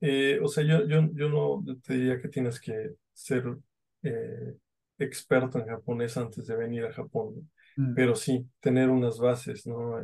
Eh, 0.00 0.38
o 0.42 0.48
sea, 0.48 0.64
yo, 0.64 0.86
yo, 0.86 1.08
yo 1.14 1.28
no 1.28 1.64
te 1.82 1.94
diría 1.94 2.20
que 2.20 2.28
tienes 2.28 2.60
que 2.60 2.94
ser 3.12 3.44
eh, 4.02 4.54
experto 4.98 5.58
en 5.58 5.66
japonés 5.66 6.16
antes 6.16 6.46
de 6.46 6.56
venir 6.56 6.84
a 6.84 6.92
Japón, 6.92 7.34
¿no? 7.36 7.42
Mm. 7.76 7.94
pero 7.94 8.14
sí, 8.14 8.46
tener 8.60 8.88
unas 8.90 9.18
bases, 9.18 9.66
¿no? 9.66 10.00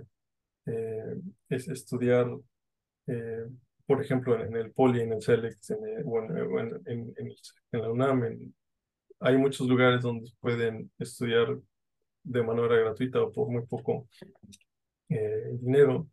Eh, 0.66 1.14
es 1.48 1.68
estudiar, 1.68 2.28
por 3.86 4.00
ejemplo, 4.00 4.40
en, 4.40 4.54
el 4.56 4.72
Poli, 4.72 5.00
en 5.00 5.12
el 5.12 5.22
Select, 5.22 5.70
en 5.70 5.84
el, 5.84 6.04
o, 6.06 6.20
en, 6.60 6.80
en, 6.86 7.14
en, 7.16 7.32
en, 7.72 7.80
la 7.80 7.90
UNAM, 7.90 8.52
hay 9.20 9.36
muchos 9.36 9.66
lugares 9.68 10.02
donde 10.02 10.30
pueden 10.40 10.90
estudiar 10.98 11.58
de 12.22 12.42
manera 12.42 12.76
gratuita 12.76 13.20
o 13.22 13.32
por 13.32 13.48
muy 13.48 13.66
poco 13.66 14.08
dinero, 15.08 16.08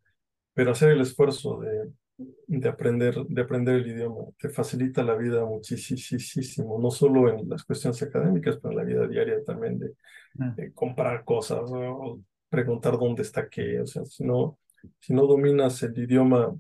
pero 0.54 0.72
hacer 0.72 0.90
el 0.90 1.02
esfuerzo 1.02 1.60
de, 1.60 1.92
de, 2.18 2.70
aprender, 2.70 3.16
de 3.28 3.42
aprender 3.42 3.76
el 3.76 3.88
idioma 3.88 4.26
te 4.40 4.50
facilita 4.50 5.04
la 5.04 5.16
vida 5.16 5.46
muchísimo, 5.46 6.80
no 6.80 6.92
solo 6.92 7.30
en 7.30 7.48
las 7.48 7.64
cuestiones 7.64 8.02
académicas, 8.02 8.58
pero 8.58 8.72
en 8.72 8.78
la 8.78 8.84
vida 8.84 9.08
diaria 9.08 9.44
también 9.44 9.80
de, 9.80 9.94
de 10.34 10.74
comprar 10.74 11.24
cosas, 11.24 11.70
¿no? 11.72 12.22
preguntar 12.50 12.98
dónde 12.98 13.22
está 13.22 13.50
qué, 13.50 13.82
o 13.82 13.86
sea, 13.86 14.06
si 14.06 14.24
no, 14.24 14.58
si 15.00 15.14
no 15.14 15.26
dominas 15.28 15.82
el 15.84 15.98
idioma, 15.98 16.56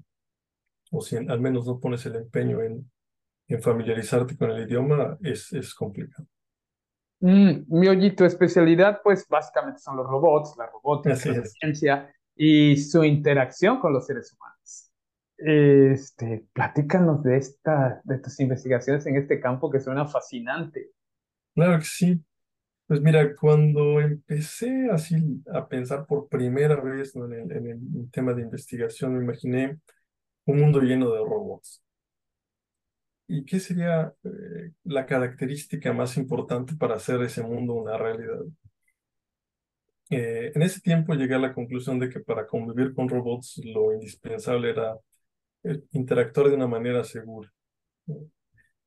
o 0.91 1.01
si 1.01 1.17
en, 1.17 1.31
al 1.31 1.39
menos 1.39 1.65
no 1.65 1.79
pones 1.79 2.05
el 2.05 2.15
empeño 2.15 2.61
en, 2.61 2.89
en 3.47 3.61
familiarizarte 3.61 4.37
con 4.37 4.51
el 4.51 4.67
idioma, 4.67 5.17
es, 5.21 5.53
es 5.53 5.73
complicado. 5.73 6.27
Mm, 7.19 7.63
mi 7.67 7.87
oye, 7.87 8.11
tu 8.11 8.25
especialidad, 8.25 9.01
pues 9.03 9.25
básicamente 9.27 9.79
son 9.79 9.97
los 9.97 10.05
robots, 10.05 10.55
la 10.57 10.67
robótica, 10.67 11.15
Así 11.15 11.29
la 11.29 11.45
ciencia 11.45 12.13
y 12.35 12.77
su 12.77 13.03
interacción 13.03 13.79
con 13.79 13.93
los 13.93 14.05
seres 14.05 14.31
humanos. 14.33 14.56
Este, 15.37 16.47
platícanos 16.51 17.21
de 17.23 17.37
esta, 17.37 18.01
de 18.03 18.17
tus 18.17 18.39
investigaciones 18.39 19.05
en 19.05 19.17
este 19.17 19.39
campo 19.39 19.69
que 19.69 19.79
suena 19.79 20.07
fascinante. 20.07 20.91
Claro 21.53 21.79
que 21.79 21.85
sí. 21.85 22.23
Pues 22.87 23.01
mira, 23.01 23.35
cuando 23.35 23.99
empecé 23.99 24.89
así 24.91 25.43
a 25.53 25.67
pensar 25.67 26.05
por 26.05 26.29
primera 26.29 26.79
vez 26.81 27.15
en, 27.15 27.33
el, 27.33 28.11
tema 28.11 28.33
de 28.33 28.43
investigación, 28.43 29.17
me 29.17 29.23
imaginé 29.23 29.79
un 30.45 30.59
mundo 30.59 30.79
lleno 30.81 31.11
de 31.11 31.19
robots. 31.19 31.83
¿Y 33.27 33.43
qué 33.43 33.59
sería 33.59 34.13
eh, 34.23 34.71
la 34.85 35.05
característica 35.05 35.91
más 35.93 36.15
importante 36.17 36.75
para 36.75 36.95
hacer 36.95 37.21
ese 37.23 37.43
mundo 37.43 37.73
una 37.73 37.97
realidad? 37.97 38.39
Eh, 40.09 40.51
en 40.55 40.61
ese 40.61 40.79
tiempo 40.79 41.13
llegué 41.13 41.35
a 41.35 41.39
la 41.39 41.53
conclusión 41.53 41.99
de 41.99 42.09
que 42.09 42.21
para 42.21 42.47
convivir 42.47 42.93
con 42.93 43.09
robots 43.09 43.61
lo 43.65 43.93
indispensable 43.93 44.69
era 44.69 44.97
interactuar 45.91 46.49
de 46.49 46.55
una 46.55 46.67
manera 46.67 47.03
segura. 47.03 47.51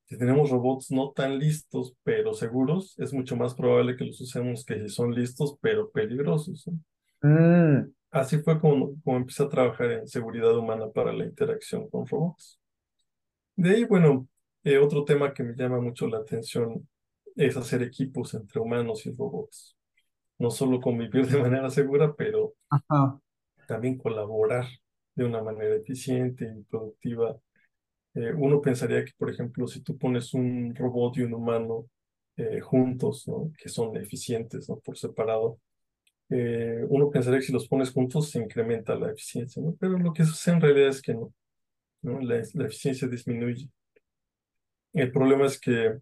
Si 0.07 0.19
tenemos 0.19 0.51
robots 0.51 0.91
no 0.91 1.13
tan 1.13 1.39
listos 1.39 1.95
pero 2.03 2.35
seguros, 2.35 2.99
es 2.99 3.13
mucho 3.13 3.37
más 3.37 3.55
probable 3.55 3.97
que 3.97 4.05
los 4.05 4.21
usemos 4.21 4.65
que 4.65 4.81
si 4.81 4.89
son 4.89 5.15
listos 5.15 5.57
pero 5.61 5.91
peligrosos. 5.91 6.69
Mm. 7.23 7.93
Así 8.11 8.39
fue 8.39 8.61
como, 8.61 9.01
como 9.05 9.19
empecé 9.19 9.45
a 9.45 9.49
trabajar 9.49 9.91
en 9.93 10.09
seguridad 10.09 10.57
humana 10.57 10.91
para 10.91 11.13
la 11.13 11.25
interacción 11.25 11.89
con 11.89 12.07
robots. 12.07 12.59
De 13.55 13.71
ahí, 13.71 13.85
bueno, 13.85 14.27
eh, 14.65 14.79
otro 14.79 15.05
tema 15.05 15.33
que 15.33 15.45
me 15.45 15.55
llama 15.55 15.81
mucho 15.81 16.09
la 16.09 16.19
atención 16.19 16.89
es 17.37 17.57
hacer 17.57 17.83
equipos 17.83 18.35
entre 18.35 18.61
humanos 18.61 19.07
y 19.07 19.13
robots. 19.13 19.77
No 20.39 20.51
solo 20.51 20.81
convivir 20.81 21.27
de 21.29 21.41
manera 21.41 21.71
segura, 21.71 22.15
pero 22.17 22.55
Ajá. 22.69 23.21
también 23.69 23.97
colaborar 23.97 24.67
de 25.15 25.25
una 25.25 25.43
manera 25.43 25.77
eficiente 25.77 26.45
y 26.45 26.63
productiva. 26.65 27.37
Eh, 28.15 28.33
uno 28.37 28.61
pensaría 28.61 29.05
que, 29.05 29.13
por 29.17 29.31
ejemplo, 29.31 29.67
si 29.67 29.83
tú 29.83 29.97
pones 29.99 30.35
un 30.35 30.75
robot 30.75 31.17
y 31.19 31.23
un 31.23 31.35
humano 31.35 31.89
eh, 32.37 32.61
juntos, 32.61 33.27
que 33.59 33.69
son 33.69 33.97
eficientes 33.97 34.69
¿no? 34.69 34.79
por 34.81 34.97
separado, 34.99 35.59
eh, 36.31 36.85
uno 36.89 37.11
pensaría 37.11 37.41
que 37.41 37.47
si 37.47 37.53
los 37.53 37.69
pones 37.69 37.91
juntos 37.91 38.31
se 38.31 38.41
incrementa 38.41 38.95
la 38.95 39.11
eficiencia, 39.13 39.63
pero 39.79 39.99
lo 39.99 40.13
que 40.13 40.25
sucede 40.25 40.57
en 40.57 40.61
realidad 40.63 40.89
es 40.89 41.03
que 41.03 41.15
no. 41.15 41.33
La, 42.03 42.39
eficiencia 42.39 43.09
disminuye. 43.09 43.69
El 44.93 45.13
problema 45.13 45.47
es 45.47 45.61
que 45.61 45.99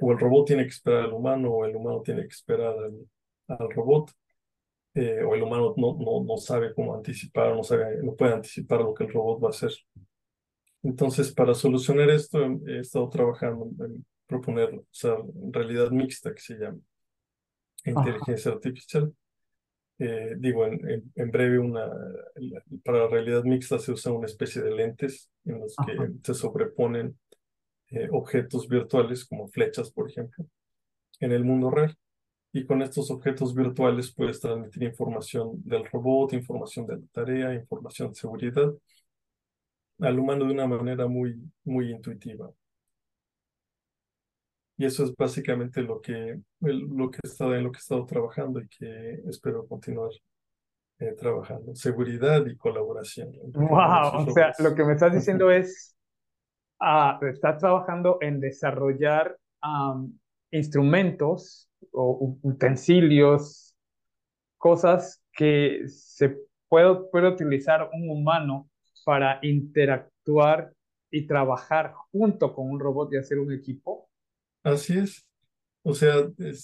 o 0.00 0.12
el 0.12 0.18
robot 0.18 0.46
tiene 0.48 0.64
que 0.64 0.70
esperar 0.70 1.04
al 1.04 1.12
humano 1.12 1.52
o 1.52 1.64
el 1.64 1.76
humano 1.76 2.02
tiene 2.02 2.22
que 2.22 2.34
esperar 2.34 2.74
al 3.48 3.70
robot. 3.70 4.10
Eh, 4.94 5.22
o 5.22 5.34
el 5.34 5.42
humano 5.42 5.72
no, 5.76 5.96
no, 5.98 6.24
no 6.24 6.36
sabe 6.36 6.74
cómo 6.74 6.96
anticipar, 6.96 7.54
no, 7.54 7.62
sabe, 7.62 8.02
no 8.02 8.14
puede 8.16 8.34
anticipar 8.34 8.80
lo 8.80 8.92
que 8.92 9.04
el 9.04 9.12
robot 9.12 9.44
va 9.44 9.46
a 9.48 9.50
hacer. 9.50 9.72
Entonces, 10.82 11.32
para 11.32 11.54
solucionar 11.54 12.10
esto, 12.10 12.38
he 12.66 12.80
estado 12.80 13.08
trabajando 13.08 13.70
en 13.84 14.04
proponer 14.26 14.82
usar 14.90 15.18
realidad 15.50 15.90
mixta, 15.90 16.34
que 16.34 16.40
se 16.40 16.54
llama 16.54 16.78
inteligencia 17.84 18.52
artificial. 18.52 19.12
Eh, 19.98 20.34
digo, 20.38 20.64
en, 20.64 21.12
en, 21.14 21.30
breve, 21.30 21.58
una, 21.58 21.86
para 22.84 23.06
realidad 23.08 23.44
mixta 23.44 23.78
se 23.78 23.92
usa 23.92 24.12
una 24.12 24.26
especie 24.26 24.62
de 24.62 24.70
lentes 24.70 25.30
en 25.44 25.60
los 25.60 25.76
que 25.76 25.94
se 26.22 26.34
sobreponen 26.34 27.18
eh, 27.90 28.08
objetos 28.10 28.66
virtuales 28.66 29.26
como 29.26 29.48
flechas, 29.48 29.90
por 29.90 30.08
ejemplo, 30.08 30.46
en 31.20 31.32
el 31.32 31.44
mundo 31.44 31.70
real. 31.70 31.96
Y 32.52 32.64
con 32.64 32.82
estos 32.82 33.10
objetos 33.10 33.54
virtuales 33.54 34.12
puedes 34.12 34.40
transmitir 34.40 34.82
información 34.82 35.52
del 35.64 35.84
robot, 35.86 36.32
información 36.32 36.86
de 36.86 36.96
la 36.96 37.06
tarea, 37.12 37.54
información 37.54 38.08
de 38.08 38.14
seguridad 38.16 38.72
al 40.00 40.18
humano 40.18 40.46
de 40.46 40.52
una 40.52 40.66
manera 40.66 41.06
muy, 41.06 41.40
muy 41.64 41.90
intuitiva. 41.90 42.50
Y 44.76 44.86
eso 44.86 45.04
es 45.04 45.14
básicamente 45.14 45.82
lo 45.82 46.00
que, 46.00 46.40
lo 46.60 47.10
que 47.10 47.18
he 47.22 47.28
estado, 47.28 47.54
en 47.54 47.64
lo 47.64 47.70
que 47.70 47.76
he 47.76 47.80
estado 47.80 48.06
trabajando 48.06 48.60
y 48.60 48.68
que 48.68 49.20
espero 49.28 49.66
continuar 49.68 50.10
eh, 50.98 51.12
trabajando. 51.12 51.74
Seguridad 51.74 52.46
y 52.46 52.56
colaboración. 52.56 53.30
Wow, 53.52 54.26
o 54.26 54.30
sea, 54.32 54.52
lo 54.58 54.74
que 54.74 54.84
me 54.84 54.94
estás 54.94 55.12
diciendo 55.12 55.50
es, 55.50 55.94
uh, 56.80 57.22
estás 57.26 57.58
trabajando 57.58 58.18
en 58.22 58.40
desarrollar 58.40 59.38
instrumentos 60.50 61.68
o 61.92 62.38
utensilios, 62.42 63.74
cosas 64.58 65.22
que 65.32 65.82
se 65.86 66.36
puede, 66.68 66.96
puede 67.10 67.28
utilizar 67.28 67.88
un 67.92 68.10
humano 68.10 68.68
para 69.04 69.38
interactuar 69.42 70.72
y 71.10 71.26
trabajar 71.26 71.94
junto 72.12 72.54
con 72.54 72.70
un 72.70 72.78
robot 72.78 73.12
y 73.12 73.16
hacer 73.16 73.38
un 73.38 73.52
equipo 73.52 74.10
Así 74.62 74.98
es. 74.98 75.26
O 75.82 75.94
sea, 75.94 76.16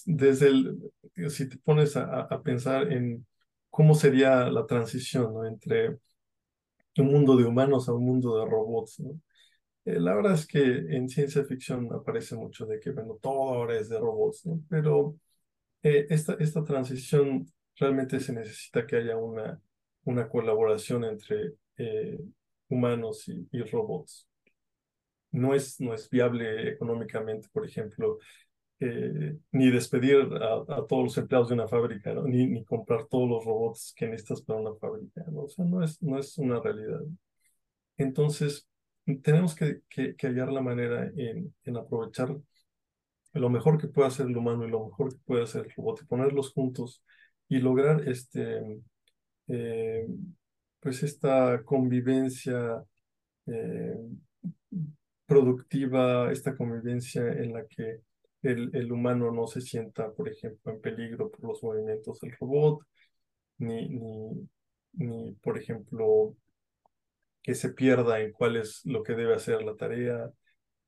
desde 0.05 0.49
el, 0.49 0.93
si 1.31 1.49
te 1.49 1.57
pones 1.59 1.97
a, 1.97 2.43
pensar 2.43 2.93
en 2.93 3.27
cómo 3.71 3.95
sería 3.95 4.51
la 4.51 4.67
transición 4.67 5.33
¿no? 5.33 5.47
entre 5.47 5.99
un 6.99 7.07
mundo 7.07 7.37
de 7.37 7.45
humanos 7.45 7.89
a 7.89 7.95
un 7.95 8.05
mundo 8.05 8.39
de 8.39 8.51
robots, 8.51 9.01
¿no? 9.01 9.21
Eh, 9.87 10.01
la 10.01 10.15
verdad 10.15 10.35
es 10.35 10.47
que 10.47 10.61
en 10.61 11.09
ciencia 11.09 11.45
ficción 11.45 11.89
aparece 11.93 12.37
mucho 12.37 12.67
de 12.67 12.81
que, 12.81 12.91
bueno, 12.91 13.19
todo 13.23 13.55
ahora 13.55 13.79
es 13.79 13.89
de 13.89 13.99
robots, 13.99 14.47
¿no? 14.47 14.61
Pero 14.69 15.17
eh, 15.83 16.07
esta, 16.11 16.35
esta 16.41 16.65
transición 16.65 17.47
realmente 17.77 18.21
se 18.21 18.33
necesita 18.33 18.87
que 18.87 18.97
haya 18.97 19.17
una, 19.17 19.61
una 20.05 20.29
colaboración 20.29 21.05
entre 21.05 21.55
eh, 21.79 22.19
humanos 22.69 23.29
y, 23.29 23.49
y 23.53 23.63
robots 23.63 24.29
no 25.37 25.55
es, 25.55 25.81
no 25.81 25.95
es 25.95 26.09
viable 26.11 26.69
económicamente, 26.71 27.49
por 27.53 27.67
ejemplo, 27.67 28.19
eh, 28.81 29.39
ni 29.53 29.71
despedir 29.71 30.17
a, 30.35 30.87
todos 30.87 31.05
los 31.05 31.19
empleados 31.19 31.49
de 31.49 31.55
una 31.55 31.69
fábrica, 31.69 32.15
ni, 32.25 32.47
ni 32.47 32.65
comprar 32.65 33.07
todos 33.07 33.29
los 33.29 33.45
robots 33.45 33.95
que 33.97 34.07
necesitas 34.07 34.43
para 34.43 34.61
una 34.61 34.75
fábrica. 34.75 35.25
¿no? 35.31 35.43
O 35.43 35.49
sea, 35.49 35.65
no 35.65 35.83
es, 35.83 36.03
no 36.03 36.19
es 36.19 36.37
una 36.39 36.61
realidad. 36.61 37.01
Entonces, 37.97 38.69
tenemos 39.23 39.55
que, 39.55 39.83
que, 39.89 40.15
hallar 40.27 40.51
la 40.53 40.63
manera 40.63 41.11
en, 41.17 41.55
en, 41.65 41.77
aprovechar 41.77 42.37
lo 43.35 43.51
mejor 43.51 43.79
que 43.79 43.89
puede 43.89 44.09
hacer 44.09 44.27
el 44.27 44.37
humano 44.37 44.67
y 44.67 44.71
lo 44.71 44.87
mejor 44.87 45.13
que 45.13 45.21
puede 45.25 45.45
hacer 45.45 45.67
el 45.67 45.73
robot 45.77 46.03
y 46.03 46.07
ponerlos 46.07 46.53
juntos 46.53 47.03
y 47.49 47.59
lograr 47.59 48.09
este, 48.09 48.81
eh, 49.49 50.07
pues 50.81 51.03
esta 51.03 51.63
convivencia 51.65 52.83
eh, 53.47 53.97
productiva 55.27 56.33
esta 56.33 56.57
convivencia 56.57 57.23
en 57.23 57.53
la 57.53 57.67
que 57.67 58.01
el, 58.43 58.71
el, 58.75 58.93
humano 58.93 59.33
no 59.33 59.47
se 59.47 59.61
sienta, 59.61 60.11
por 60.13 60.29
ejemplo, 60.29 60.73
en 60.73 60.81
peligro 60.81 61.31
por 61.31 61.45
los 61.45 61.63
movimientos 61.63 62.21
del 62.21 62.33
robot, 62.39 62.81
ni, 63.59 63.89
ni, 63.89 64.49
ni 64.95 65.33
por 65.35 65.59
ejemplo, 65.59 66.37
que 67.47 67.55
se 67.55 67.71
pierda 67.71 68.21
en 68.21 68.33
cuál 68.33 68.57
es 68.57 68.83
lo 68.87 69.05
que 69.05 69.15
debe 69.15 69.37
hacer 69.37 69.63
la 69.63 69.77
tarea. 69.77 70.33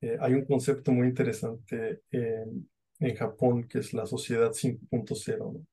Eh, 0.01 0.17
hay 0.19 0.33
un 0.33 0.45
concepto 0.45 0.91
muy 0.91 1.07
interesante 1.07 2.01
en, 2.11 2.69
en 2.99 3.15
Japón 3.15 3.67
que 3.69 3.79
es 3.79 3.93
la 3.93 4.05
sociedad 4.05 4.51
5.0, 4.53 5.65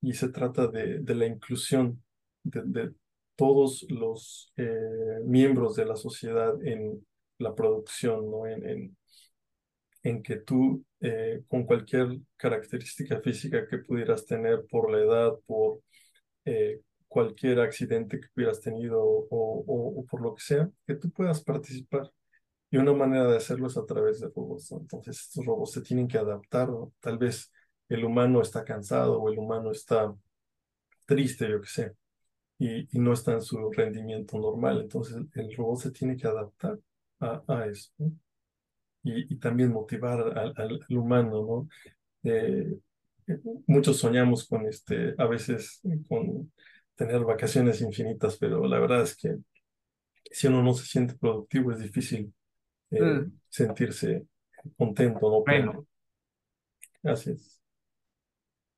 y 0.00 0.14
se 0.14 0.28
trata 0.30 0.66
de, 0.66 0.98
de 1.00 1.14
la 1.14 1.26
inclusión 1.26 2.02
de, 2.42 2.62
de 2.64 2.94
todos 3.36 3.86
los 3.90 4.52
eh, 4.56 5.20
miembros 5.24 5.76
de 5.76 5.86
la 5.86 5.96
sociedad 5.96 6.54
en 6.66 7.06
la 7.38 7.54
producción, 7.54 8.28
¿no? 8.28 8.46
En, 8.48 8.96
en, 10.02 10.22
que 10.22 10.36
tú, 10.36 10.84
eh, 11.00 11.42
con 11.48 11.64
cualquier 11.64 12.18
característica 12.36 13.20
física 13.20 13.68
que 13.68 13.78
pudieras 13.78 14.26
tener 14.26 14.66
por 14.68 14.90
la 14.90 14.98
edad, 14.98 15.32
por 15.46 15.80
cualquier 17.12 17.60
accidente 17.60 18.18
que 18.18 18.28
hubieras 18.34 18.60
tenido 18.60 19.02
o, 19.04 19.26
o, 19.28 20.06
por 20.06 20.22
lo 20.22 20.34
que 20.34 20.42
sea, 20.42 20.70
que 20.86 20.94
tú 20.94 21.10
puedas 21.10 21.42
participar. 21.44 22.10
Y 22.70 22.78
una 22.78 22.94
manera 22.94 23.26
de 23.28 23.36
hacerlo 23.36 23.66
es 23.66 23.76
a 23.76 23.84
través 23.84 24.20
de 24.20 24.28
robots. 24.28 24.72
Entonces, 24.72 25.20
estos 25.20 25.44
robots 25.44 25.72
se 25.72 25.82
tienen 25.82 26.08
que 26.08 26.18
adaptar. 26.18 26.70
Tal 27.00 27.18
vez 27.18 27.52
el 27.88 28.04
humano 28.04 28.40
está 28.40 28.64
cansado 28.64 29.20
o 29.20 29.30
el 29.30 29.38
humano 29.38 29.72
está 29.72 30.14
triste, 31.06 31.50
yo 31.50 31.60
que 31.60 31.68
sé, 31.68 31.92
y, 32.58 32.96
y 32.96 33.00
no 33.00 33.12
está 33.12 33.32
en 33.32 33.42
su 33.42 33.70
rendimiento 33.70 34.38
normal. 34.38 34.80
Entonces, 34.80 35.16
el 35.34 35.54
robot 35.56 35.80
se 35.80 35.90
tiene 35.92 36.16
que 36.16 36.26
adaptar 36.26 36.78
a, 37.20 37.66
eso. 37.66 37.92
Y, 39.02 39.34
y, 39.34 39.36
también 39.38 39.72
motivar 39.72 40.20
al, 40.38 40.54
al, 40.56 40.80
humano, 40.90 41.68
¿no? 42.24 42.30
Eh, 42.30 42.72
muchos 43.66 43.98
soñamos 43.98 44.46
con 44.48 44.66
este, 44.66 45.14
a 45.18 45.26
veces 45.26 45.80
con 46.08 46.52
tener 47.06 47.24
vacaciones 47.24 47.80
infinitas, 47.80 48.36
pero 48.38 48.66
la 48.66 48.78
verdad 48.78 49.02
es 49.02 49.16
que 49.16 49.36
si 50.30 50.46
uno 50.46 50.62
no 50.62 50.72
se 50.72 50.86
siente 50.86 51.14
productivo 51.14 51.72
es 51.72 51.80
difícil 51.80 52.32
eh, 52.90 53.02
mm. 53.02 53.32
sentirse 53.48 54.26
contento, 54.76 55.30
¿no? 55.30 55.42
Bueno. 55.42 55.86
Así 57.02 57.32
es. 57.32 57.58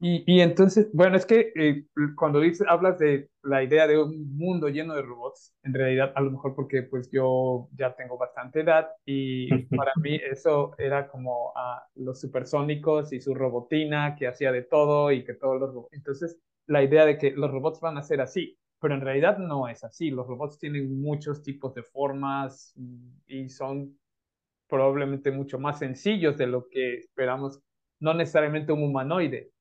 Y, 0.00 0.24
y 0.26 0.40
entonces, 0.40 0.88
bueno, 0.92 1.16
es 1.16 1.24
que 1.24 1.52
eh, 1.54 1.84
cuando 2.16 2.40
dices, 2.40 2.66
hablas 2.68 2.98
de 2.98 3.28
la 3.42 3.62
idea 3.62 3.87
de 3.87 4.02
un 4.02 4.37
mundo 4.37 4.68
lleno 4.68 4.94
de 4.94 5.02
robots, 5.02 5.54
en 5.62 5.72
realidad 5.72 6.12
a 6.14 6.20
lo 6.20 6.30
mejor 6.30 6.54
porque 6.54 6.82
pues 6.82 7.10
yo 7.10 7.68
ya 7.76 7.94
tengo 7.94 8.18
bastante 8.18 8.60
edad 8.60 8.88
y 9.04 9.48
para 9.76 9.92
mí 10.02 10.16
eso 10.16 10.74
era 10.78 11.08
como 11.08 11.52
a 11.56 11.87
los 11.94 12.20
supersónicos 12.20 13.12
y 13.12 13.20
su 13.20 13.34
robotina 13.34 14.16
que 14.16 14.26
hacía 14.26 14.50
de 14.50 14.62
todo 14.62 15.12
y 15.12 15.24
que 15.24 15.34
todos 15.34 15.60
los 15.60 15.72
robots. 15.72 15.92
Entonces, 15.92 16.38
la 16.66 16.83
idea 16.83 17.05
de 17.07 17.18
que 17.18 17.33
los 17.33 17.50
robots 17.50 17.81
van 17.81 17.98
a 17.98 18.03
ser 18.03 18.20
así, 18.20 18.59
pero 18.81 18.94
en 18.94 19.00
realidad 19.00 19.38
no 19.38 19.68
es 19.68 19.85
así. 19.85 20.11
Los 20.11 20.27
robots 20.27 20.59
tienen 20.59 21.00
muchos 21.00 21.42
tipos 21.42 21.74
de 21.74 21.83
formas 21.83 22.74
y 23.27 23.48
son 23.48 23.98
probablemente 24.68 25.31
mucho 25.31 25.59
más 25.59 25.79
sencillos 25.79 26.37
de 26.37 26.46
lo 26.46 26.68
que 26.68 26.96
esperamos, 26.98 27.61
no 28.00 28.14
necesariamente 28.14 28.72
un 28.72 28.83
humanoide 28.83 29.53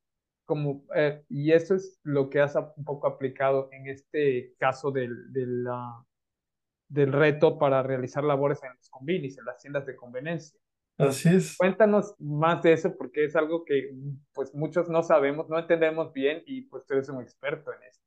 como, 0.45 0.85
eh, 0.95 1.23
y 1.29 1.51
eso 1.51 1.75
es 1.75 1.99
lo 2.03 2.29
que 2.29 2.41
has 2.41 2.55
un 2.55 2.83
poco 2.83 3.07
aplicado 3.07 3.69
en 3.71 3.87
este 3.87 4.55
caso 4.57 4.91
del, 4.91 5.31
del, 5.31 5.65
del 6.89 7.13
reto 7.13 7.57
para 7.57 7.81
realizar 7.83 8.23
labores 8.23 8.61
en 8.63 8.73
los 8.75 8.89
convinis, 8.89 9.37
en 9.37 9.45
las 9.45 9.57
tiendas 9.59 9.85
de 9.85 9.95
conveniencia. 9.95 10.59
Así 10.97 11.29
es. 11.29 11.57
Cuéntanos 11.57 12.13
más 12.19 12.61
de 12.61 12.73
eso 12.73 12.95
porque 12.95 13.25
es 13.25 13.35
algo 13.35 13.65
que 13.65 13.91
pues 14.33 14.53
muchos 14.53 14.89
no 14.89 15.01
sabemos, 15.03 15.49
no 15.49 15.57
entendemos 15.59 16.13
bien 16.13 16.43
y 16.45 16.63
pues 16.63 16.85
tú 16.85 16.93
eres 16.93 17.09
un 17.09 17.21
experto 17.21 17.71
en 17.73 17.83
esto. 17.83 18.03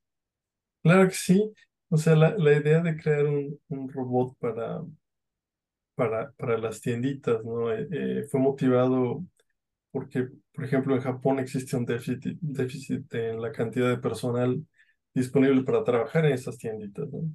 Claro 0.83 1.09
que 1.09 1.15
sí. 1.15 1.53
O 1.91 1.97
sea, 1.99 2.17
la, 2.17 2.35
la 2.39 2.53
idea 2.55 2.81
de 2.81 2.97
crear 2.97 3.27
un, 3.27 3.61
un 3.69 3.89
robot 3.93 4.37
para, 4.39 4.81
para, 5.95 6.33
para 6.33 6.59
las 6.59 6.81
tienditas, 6.81 7.43
¿no? 7.45 7.73
Eh, 7.73 7.89
eh, 7.91 8.25
fue 8.31 8.41
motivado 8.41 9.25
porque, 9.93 10.29
por 10.55 10.65
ejemplo, 10.65 10.95
en 10.97 11.03
Japón 11.03 11.39
existe 11.41 11.77
un 11.77 11.87
déficit, 11.87 12.39
déficit 12.41 13.13
en 13.15 13.43
la 13.43 13.53
cantidad 13.53 13.89
de 13.91 13.99
personal 13.99 14.65
disponible 15.15 15.65
para 15.65 15.85
trabajar 15.85 16.27
en 16.27 16.35
esas 16.35 16.59
tienditas, 16.59 17.09
¿no? 17.11 17.31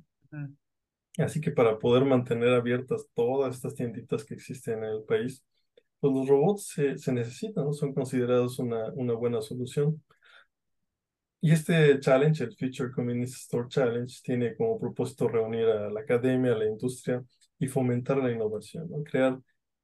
Así 1.17 1.41
que 1.41 1.52
para 1.52 1.78
poder 1.78 2.06
mantener 2.06 2.50
abiertas 2.54 3.08
todas 3.13 3.56
estas 3.56 3.76
tienditas 3.76 4.24
que 4.24 4.34
existen 4.36 4.84
en 4.84 4.91
el 4.91 5.04
país, 5.04 5.43
pues 6.00 6.13
los 6.13 6.28
robots 6.28 6.67
se, 6.67 6.97
se 6.97 7.12
necesitan, 7.13 7.65
¿no? 7.65 7.74
Son 7.74 7.93
considerados 7.93 8.60
una, 8.60 8.91
una 8.93 9.13
buena 9.13 9.41
solución. 9.41 10.02
Y 11.41 11.52
este 11.52 12.00
challenge, 12.00 12.43
el 12.43 12.56
Future 12.56 12.91
Convenience 12.91 13.36
Store 13.38 13.67
Challenge, 13.67 14.13
tiene 14.24 14.56
como 14.56 14.80
propósito 14.80 15.28
reunir 15.28 15.65
a 15.65 15.89
la 15.89 16.02
academia, 16.02 16.54
a 16.54 16.58
la 16.58 16.65
industria 16.67 17.24
y 17.58 17.67
fomentar 17.67 18.17
la 18.17 18.32
innovación, 18.32 18.89
¿no? 18.89 19.04
crear 19.04 19.39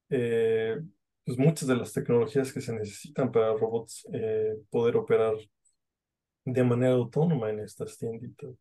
eh, 0.09 0.77
pues 1.25 1.37
muchas 1.37 1.67
de 1.67 1.75
las 1.75 1.93
tecnologías 1.93 2.53
que 2.53 2.61
se 2.61 2.73
necesitan 2.73 3.31
para 3.31 3.53
robots 3.53 4.07
eh, 4.13 4.55
poder 4.69 4.97
operar 4.97 5.35
de 6.45 6.63
manera 6.63 6.93
autónoma 6.93 7.49
en 7.49 7.59
estas 7.59 7.97
tienditas. 7.97 8.51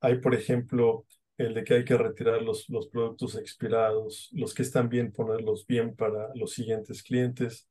Hay, 0.00 0.18
por 0.20 0.34
ejemplo, 0.34 1.06
el 1.38 1.54
de 1.54 1.64
que 1.64 1.74
hay 1.74 1.84
que 1.84 1.96
retirar 1.98 2.42
los, 2.42 2.68
los 2.68 2.88
productos 2.88 3.36
expirados, 3.36 4.30
los 4.32 4.54
que 4.54 4.62
están 4.62 4.88
bien, 4.88 5.12
ponerlos 5.12 5.66
bien 5.66 5.94
para 5.96 6.34
los 6.34 6.52
siguientes 6.52 7.02
clientes 7.02 7.68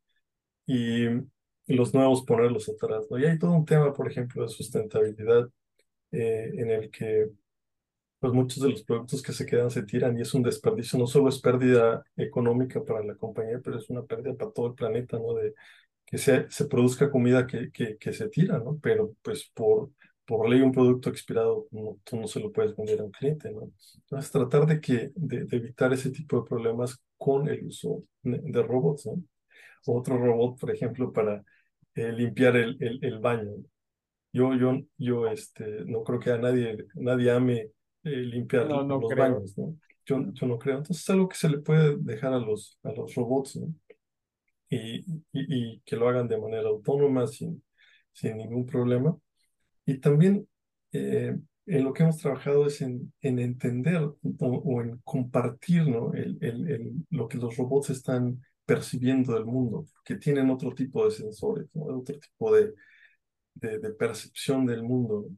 y 0.66 1.06
los 1.68 1.94
nuevos 1.94 2.24
ponerlos 2.24 2.70
atrás. 2.70 3.06
¿no? 3.10 3.20
Y 3.20 3.26
hay 3.26 3.40
todo 3.40 3.52
un 3.52 3.66
tema, 3.66 3.94
por 3.94 4.10
ejemplo, 4.10 4.44
de 4.44 4.50
sustentabilidad 4.50 5.50
eh, 6.12 6.52
en 6.56 6.72
el 6.72 6.92
que 6.92 7.30
pues 8.20 8.34
muchos 8.34 8.64
de 8.64 8.70
los 8.70 8.84
productos 8.84 9.22
que 9.22 9.34
se 9.34 9.46
quedan 9.46 9.70
se 9.70 9.84
tiran 9.84 10.18
y 10.18 10.22
es 10.22 10.34
un 10.34 10.44
desperdicio. 10.44 10.98
No 10.98 11.08
solo 11.08 11.28
es 11.30 11.42
pérdida 11.42 12.04
económica 12.16 12.84
para 12.84 13.04
la 13.04 13.16
compañía, 13.16 13.60
pero 13.64 13.78
es 13.78 13.90
una 13.90 14.04
pérdida 14.04 14.34
para 14.36 14.52
todo 14.52 14.68
el 14.68 14.76
planeta, 14.76 15.18
¿no? 15.20 15.34
De 15.34 15.54
que 16.06 16.18
se, 16.18 16.50
se 16.50 16.66
produzca 16.66 17.12
comida 17.12 17.48
que, 17.48 17.72
que, 17.72 17.98
que 17.98 18.14
se 18.14 18.30
tira, 18.30 18.60
¿no? 18.60 18.80
Pero 18.82 19.14
pues 19.22 19.50
por 19.54 19.92
por 20.26 20.50
ley 20.50 20.62
un 20.62 20.72
producto 20.72 21.10
expirado, 21.10 21.68
no, 21.72 22.00
tú 22.04 22.18
no 22.18 22.28
se 22.28 22.40
lo 22.40 22.52
puedes 22.52 22.76
vender 22.76 23.02
a 23.02 23.04
un 23.04 23.12
cliente, 23.12 23.52
¿no? 23.52 23.72
Entonces, 23.96 24.32
tratar 24.32 24.66
de, 24.66 24.80
que, 24.80 25.12
de, 25.16 25.48
evitar 25.52 25.92
ese 25.94 26.12
tipo 26.12 26.42
de 26.42 26.48
problemas 26.48 27.02
con 27.18 27.48
el 27.50 27.66
uso 27.66 28.04
de 28.24 28.64
robots, 28.64 29.06
¿no? 29.08 29.22
Otro 29.86 30.18
robot, 30.18 30.60
por 30.60 30.72
ejemplo, 30.72 31.12
para 31.12 31.44
eh, 31.96 32.12
limpiar 32.12 32.56
el, 32.56 32.78
el, 32.80 33.00
el, 33.04 33.20
baño. 33.20 33.52
Yo, 34.32 34.56
yo, 34.56 34.80
yo 34.98 35.28
este, 35.28 35.86
no 35.86 36.04
creo 36.04 36.20
que 36.20 36.32
a 36.32 36.38
nadie, 36.38 36.78
nadie 36.96 37.32
ame 37.32 37.72
eh, 38.04 38.10
limpiar 38.10 38.68
los 38.68 39.10
baños, 39.16 39.58
¿no? 39.58 39.78
Yo, 40.06 40.24
yo 40.34 40.48
no 40.48 40.58
creo. 40.58 40.78
Entonces 40.78 41.04
es 41.04 41.10
algo 41.10 41.28
que 41.30 41.36
se 41.36 41.50
le 41.50 41.60
puede 41.60 41.98
dejar 41.98 42.34
a 42.34 42.40
los, 42.40 42.80
a 42.84 42.92
los 42.94 43.14
robots, 43.16 43.58
¿no? 43.58 43.74
Y, 44.70 45.00
y, 45.00 45.24
y 45.34 45.80
que 45.86 45.96
lo 45.96 46.10
hagan 46.10 46.28
de 46.28 46.40
manera 46.40 46.70
autónoma, 46.70 47.28
sin, 47.28 47.64
sin 48.12 48.38
ningún 48.38 48.66
problema. 48.66 49.16
Y 49.86 50.00
también 50.00 50.48
eh, 50.92 51.36
en 51.66 51.84
lo 51.84 51.94
que 51.94 52.04
hemos 52.04 52.18
trabajado 52.18 52.68
es 52.68 52.82
en, 52.82 53.14
en 53.22 53.40
entender 53.40 54.02
o, 54.40 54.82
en 54.82 54.98
compartir 55.04 55.88
¿no? 55.88 56.14
el, 56.14 56.38
el, 56.42 56.94
lo 57.10 57.28
que 57.28 57.38
los 57.38 57.56
robots 57.58 57.90
están 57.90 58.42
percibiendo 58.66 59.34
del 59.34 59.46
mundo, 59.46 59.86
que 60.06 60.16
tienen 60.16 60.50
otro 60.50 60.74
tipo 60.74 61.06
de 61.06 61.12
sensores, 61.12 61.68
otro 61.74 62.20
tipo 62.20 62.56
de, 62.56 62.74
de, 63.56 63.90
percepción 63.92 64.66
del 64.66 64.84
mundo. 64.84 65.30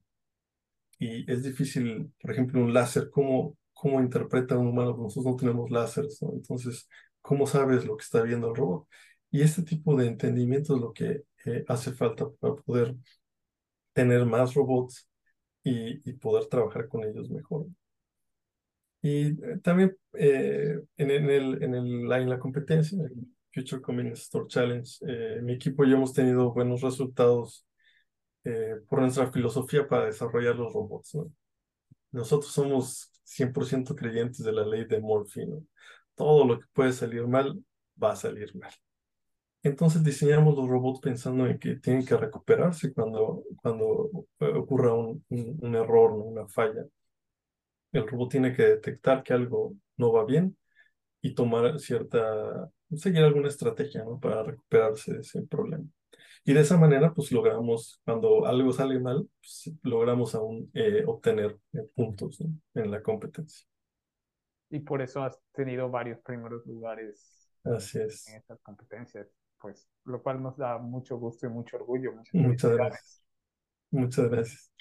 Y 0.99 1.29
es 1.31 1.43
difícil, 1.43 2.11
por 2.21 2.31
ejemplo, 2.31 2.61
un 2.63 2.73
láser, 2.73 3.09
¿cómo, 3.09 3.57
cómo 3.73 3.99
interpreta 3.99 4.57
un 4.57 4.67
humano? 4.67 4.95
Nosotros 4.97 5.25
no 5.33 5.35
tenemos 5.35 5.69
láseres, 5.71 6.21
entonces, 6.21 6.87
¿cómo 7.21 7.47
sabes 7.47 7.85
lo 7.85 7.97
que 7.97 8.03
está 8.03 8.21
viendo 8.21 8.49
el 8.49 8.55
robot? 8.55 8.87
Y 9.31 9.41
este 9.41 9.63
tipo 9.63 9.95
de 9.95 10.07
entendimiento 10.07 10.75
es 10.75 10.81
lo 10.81 10.93
que 10.93 11.23
eh, 11.45 11.65
hace 11.67 11.91
falta 11.91 12.27
para 12.39 12.55
poder 12.55 12.95
tener 13.95 14.25
más 14.27 14.53
robots 14.53 15.09
y, 15.63 16.07
y 16.09 16.13
poder 16.13 16.47
trabajar 16.47 16.87
con 16.89 17.03
ellos 17.05 17.31
mejor. 17.31 17.67
Y 19.01 19.27
eh, 19.27 19.59
también 19.63 19.95
eh, 20.13 20.79
en, 20.97 21.11
en, 21.11 21.29
el, 21.29 21.63
en, 21.63 21.75
el, 21.75 22.11
en 22.11 22.29
la 22.29 22.39
competencia, 22.39 22.97
el 23.03 23.27
Future 23.53 23.81
Convenience 23.81 24.23
Store 24.23 24.47
Challenge, 24.47 24.89
eh, 25.07 25.41
mi 25.41 25.53
equipo 25.53 25.85
ya 25.85 25.93
hemos 25.95 26.13
tenido 26.13 26.51
buenos 26.53 26.81
resultados 26.81 27.65
por 28.87 28.99
nuestra 29.01 29.31
filosofía 29.31 29.87
para 29.87 30.05
desarrollar 30.05 30.55
los 30.55 30.71
robots. 30.71 31.15
¿no? 31.15 31.31
Nosotros 32.11 32.51
somos 32.53 33.11
100% 33.23 33.95
creyentes 33.95 34.43
de 34.45 34.51
la 34.51 34.63
ley 34.63 34.85
de 34.85 34.99
Murphy. 34.99 35.47
¿no? 35.47 35.63
Todo 36.13 36.45
lo 36.45 36.59
que 36.59 36.67
puede 36.71 36.93
salir 36.93 37.25
mal, 37.27 37.63
va 38.01 38.11
a 38.11 38.15
salir 38.15 38.55
mal. 38.55 38.71
Entonces 39.65 40.03
diseñamos 40.03 40.55
los 40.55 40.69
robots 40.69 40.99
pensando 40.99 41.47
en 41.47 41.57
que 41.57 41.77
tienen 41.77 42.05
que 42.05 42.15
recuperarse 42.15 42.93
cuando, 42.93 43.43
cuando 43.63 44.27
ocurra 44.39 44.93
un, 44.93 45.25
un, 45.27 45.75
error, 45.75 46.11
una 46.11 46.47
falla. 46.47 46.85
El 47.91 48.07
robot 48.07 48.29
tiene 48.29 48.53
que 48.53 48.61
detectar 48.61 49.23
que 49.23 49.33
algo 49.33 49.73
no 49.97 50.13
va 50.13 50.23
bien 50.23 50.55
y 51.19 51.33
tomar 51.33 51.79
cierta, 51.79 52.69
seguir 52.95 53.23
alguna 53.23 53.47
estrategia 53.47 54.03
¿no? 54.03 54.19
para 54.19 54.43
recuperarse 54.43 55.15
de 55.15 55.21
ese 55.21 55.41
problema. 55.47 55.85
Y 56.43 56.53
de 56.53 56.59
esa 56.59 56.77
manera, 56.77 57.11
pues 57.11 57.31
logramos, 57.31 57.99
cuando 58.05 58.45
algo 58.45 58.71
sale 58.71 58.99
mal, 58.99 59.27
pues, 59.39 59.71
logramos 59.81 60.35
aún 60.35 60.69
eh, 60.75 61.03
obtener 61.07 61.57
eh, 61.73 61.89
puntos 61.95 62.39
en 62.75 62.91
la 62.91 63.01
competencia. 63.01 63.65
Y 64.69 64.81
por 64.81 65.01
eso 65.01 65.23
has 65.23 65.39
tenido 65.53 65.89
varios 65.89 66.19
primeros 66.19 66.63
lugares 66.67 67.49
Así 67.63 67.97
es. 67.97 68.27
en 68.27 68.35
estas 68.35 68.61
competencias 68.61 69.27
pues, 69.65 69.87
lo 70.03 70.21
cual 70.21 70.43
nos 70.43 70.57
da 70.57 70.77
mucho 70.77 71.17
gusto 71.17 71.47
y 71.47 71.49
mucho 71.49 71.77
orgullo. 71.77 72.13
Muchas 72.33 72.71
gracias. 72.71 73.23
Muchas 73.89 74.29
gracias. 74.29 74.71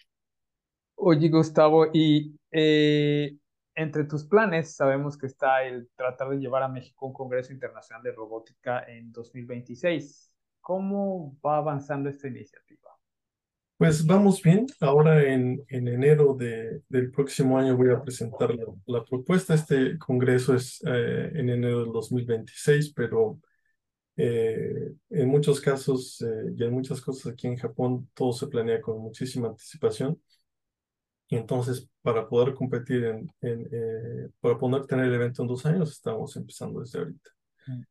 Oye, 0.96 1.30
Gustavo, 1.30 1.86
y 1.90 2.38
eh, 2.50 3.34
entre 3.74 4.04
tus 4.04 4.26
planes 4.26 4.76
sabemos 4.76 5.16
que 5.16 5.26
está 5.26 5.64
el 5.64 5.88
tratar 5.96 6.28
de 6.28 6.36
llevar 6.36 6.62
a 6.64 6.68
México 6.68 7.06
un 7.06 7.14
Congreso 7.14 7.54
Internacional 7.54 8.02
de 8.02 8.12
Robótica 8.12 8.84
en 8.86 9.10
2026. 9.10 10.30
¿Cómo 10.60 11.34
va 11.42 11.56
avanzando 11.56 12.10
esta 12.10 12.28
iniciativa? 12.28 12.90
Pues 13.78 14.04
vamos 14.04 14.42
bien. 14.42 14.66
Ahora 14.80 15.22
en, 15.22 15.64
en 15.68 15.88
enero 15.88 16.34
de, 16.34 16.82
del 16.90 17.10
próximo 17.10 17.58
año 17.58 17.74
voy 17.74 17.90
a 17.90 18.02
presentar 18.02 18.54
la, 18.54 18.66
la 18.84 19.02
propuesta. 19.02 19.54
Este 19.54 19.98
congreso 19.98 20.54
es 20.54 20.82
eh, 20.86 21.30
en 21.34 21.48
enero 21.48 21.80
del 21.84 21.92
2026, 21.92 22.92
pero 22.92 23.40
eh, 24.16 24.94
en 25.10 25.28
muchos 25.28 25.60
casos 25.60 26.20
eh, 26.22 26.54
y 26.56 26.64
en 26.64 26.72
muchas 26.72 27.00
cosas 27.00 27.32
aquí 27.32 27.46
en 27.46 27.56
Japón 27.56 28.08
todo 28.14 28.32
se 28.32 28.46
planea 28.46 28.80
con 28.80 28.98
muchísima 29.00 29.48
anticipación. 29.48 30.20
Y 31.28 31.36
entonces, 31.36 31.88
para 32.02 32.28
poder 32.28 32.54
competir 32.54 33.04
en, 33.04 33.32
en 33.40 33.68
eh, 33.72 34.28
para 34.40 34.58
poder 34.58 34.86
tener 34.86 35.06
el 35.06 35.14
evento 35.14 35.42
en 35.42 35.48
dos 35.48 35.64
años, 35.66 35.90
estamos 35.90 36.36
empezando 36.36 36.80
desde 36.80 36.98
ahorita. 36.98 37.30
Mm. 37.66 37.82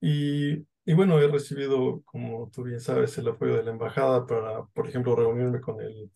Y, 0.00 0.66
y 0.84 0.94
bueno, 0.94 1.20
he 1.20 1.28
recibido, 1.28 2.02
como 2.04 2.50
tú 2.50 2.64
bien 2.64 2.80
sabes, 2.80 3.16
el 3.18 3.28
apoyo 3.28 3.56
de 3.56 3.62
la 3.62 3.70
embajada 3.70 4.26
para, 4.26 4.64
por 4.66 4.88
ejemplo, 4.88 5.14
reunirme 5.14 5.60
con 5.60 5.80
el 5.80 6.10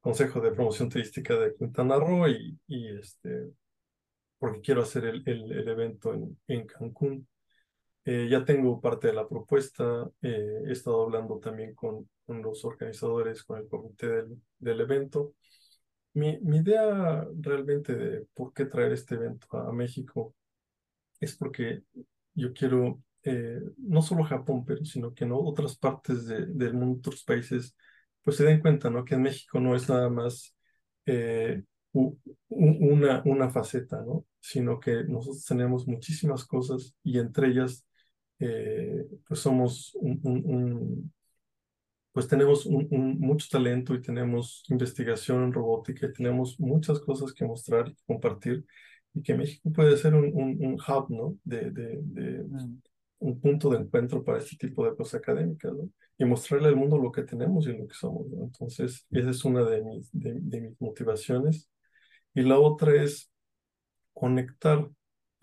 Consejo 0.00 0.40
de 0.40 0.52
Promoción 0.52 0.88
Turística 0.88 1.34
de 1.38 1.54
Quintana 1.54 1.96
Roo 1.98 2.28
y, 2.28 2.58
y 2.66 2.88
este, 2.98 3.50
porque 4.38 4.60
quiero 4.60 4.82
hacer 4.82 5.04
el, 5.06 5.22
el, 5.26 5.52
el 5.52 5.68
evento 5.68 6.14
en, 6.14 6.38
en 6.48 6.66
Cancún. 6.66 7.26
Eh, 8.04 8.28
ya 8.30 8.44
tengo 8.44 8.80
parte 8.80 9.08
de 9.08 9.12
la 9.14 9.28
propuesta, 9.28 10.10
eh, 10.22 10.62
he 10.66 10.72
estado 10.72 11.02
hablando 11.02 11.38
también 11.38 11.74
con, 11.74 12.08
con, 12.24 12.40
los 12.42 12.64
organizadores, 12.64 13.44
con 13.44 13.58
el 13.58 13.68
comité 13.68 14.08
del, 14.08 14.42
del 14.58 14.80
evento. 14.80 15.34
Mi, 16.14 16.38
mi, 16.40 16.58
idea 16.58 17.26
realmente 17.38 17.94
de 17.94 18.26
por 18.34 18.52
qué 18.54 18.64
traer 18.66 18.92
este 18.92 19.16
evento 19.16 19.46
a, 19.56 19.72
México 19.72 20.34
es 21.20 21.36
porque 21.36 21.84
yo 22.34 22.52
quiero, 22.54 23.02
eh, 23.24 23.60
no 23.78 24.02
solo 24.02 24.24
Japón, 24.24 24.64
pero 24.64 24.84
sino 24.84 25.14
que 25.14 25.24
en 25.24 25.32
otras 25.32 25.76
partes 25.76 26.26
de, 26.26 26.46
del 26.46 26.74
mundo, 26.74 26.98
otros 26.98 27.24
países, 27.24 27.76
pues 28.22 28.36
se 28.36 28.44
den 28.44 28.60
cuenta, 28.60 28.90
¿no? 28.90 29.04
Que 29.04 29.14
en 29.16 29.22
México 29.22 29.60
no 29.60 29.76
es 29.76 29.88
nada 29.88 30.10
más 30.10 30.54
una, 32.48 33.22
una 33.24 33.50
faceta, 33.50 34.02
¿no? 34.02 34.26
Sino 34.40 34.80
que 34.80 35.04
nosotros 35.04 35.44
tenemos 35.44 35.86
muchísimas 35.86 36.44
cosas 36.44 36.94
y 37.02 37.18
entre 37.18 37.48
ellas 37.48 37.86
eh, 38.40 39.06
pues 39.28 39.40
somos 39.40 39.92
un, 40.00 41.12
pues 42.12 42.26
tenemos 42.26 42.66
un, 42.66 43.18
mucho 43.20 43.46
talento 43.50 43.94
y 43.94 44.00
tenemos 44.00 44.64
investigación 44.68 45.44
en 45.44 45.52
robótica 45.52 46.06
y 46.06 46.12
tenemos 46.12 46.58
muchas 46.58 47.00
cosas 47.00 47.32
que 47.32 47.44
mostrar 47.44 47.88
y 47.88 47.96
compartir 48.06 48.64
y 49.14 49.22
que 49.22 49.34
México 49.34 49.70
puede 49.72 49.96
ser 49.96 50.14
un, 50.14 50.78
hub, 50.88 51.10
¿no? 51.10 51.36
De, 51.44 51.70
de, 51.70 52.44
mm. 52.44 52.80
un 53.20 53.40
punto 53.40 53.70
de 53.70 53.78
encuentro 53.78 54.24
para 54.24 54.38
este 54.38 54.56
tipo 54.56 54.84
de 54.84 54.96
cosas 54.96 55.20
académicas, 55.20 55.72
¿no? 55.72 55.90
Y 56.18 56.24
mostrarle 56.24 56.68
al 56.68 56.76
mundo 56.76 56.98
lo 56.98 57.12
que 57.12 57.22
tenemos 57.22 57.66
y 57.66 57.76
lo 57.76 57.86
que 57.86 57.94
somos, 57.94 58.26
¿no? 58.28 58.44
Entonces, 58.44 59.06
esa 59.10 59.30
es 59.30 59.44
una 59.44 59.64
de 59.64 59.82
mis, 59.82 60.08
de, 60.12 60.60
mis 60.60 60.80
motivaciones. 60.80 61.70
Y 62.34 62.42
la 62.42 62.58
otra 62.58 63.02
es 63.02 63.30
conectar 64.12 64.88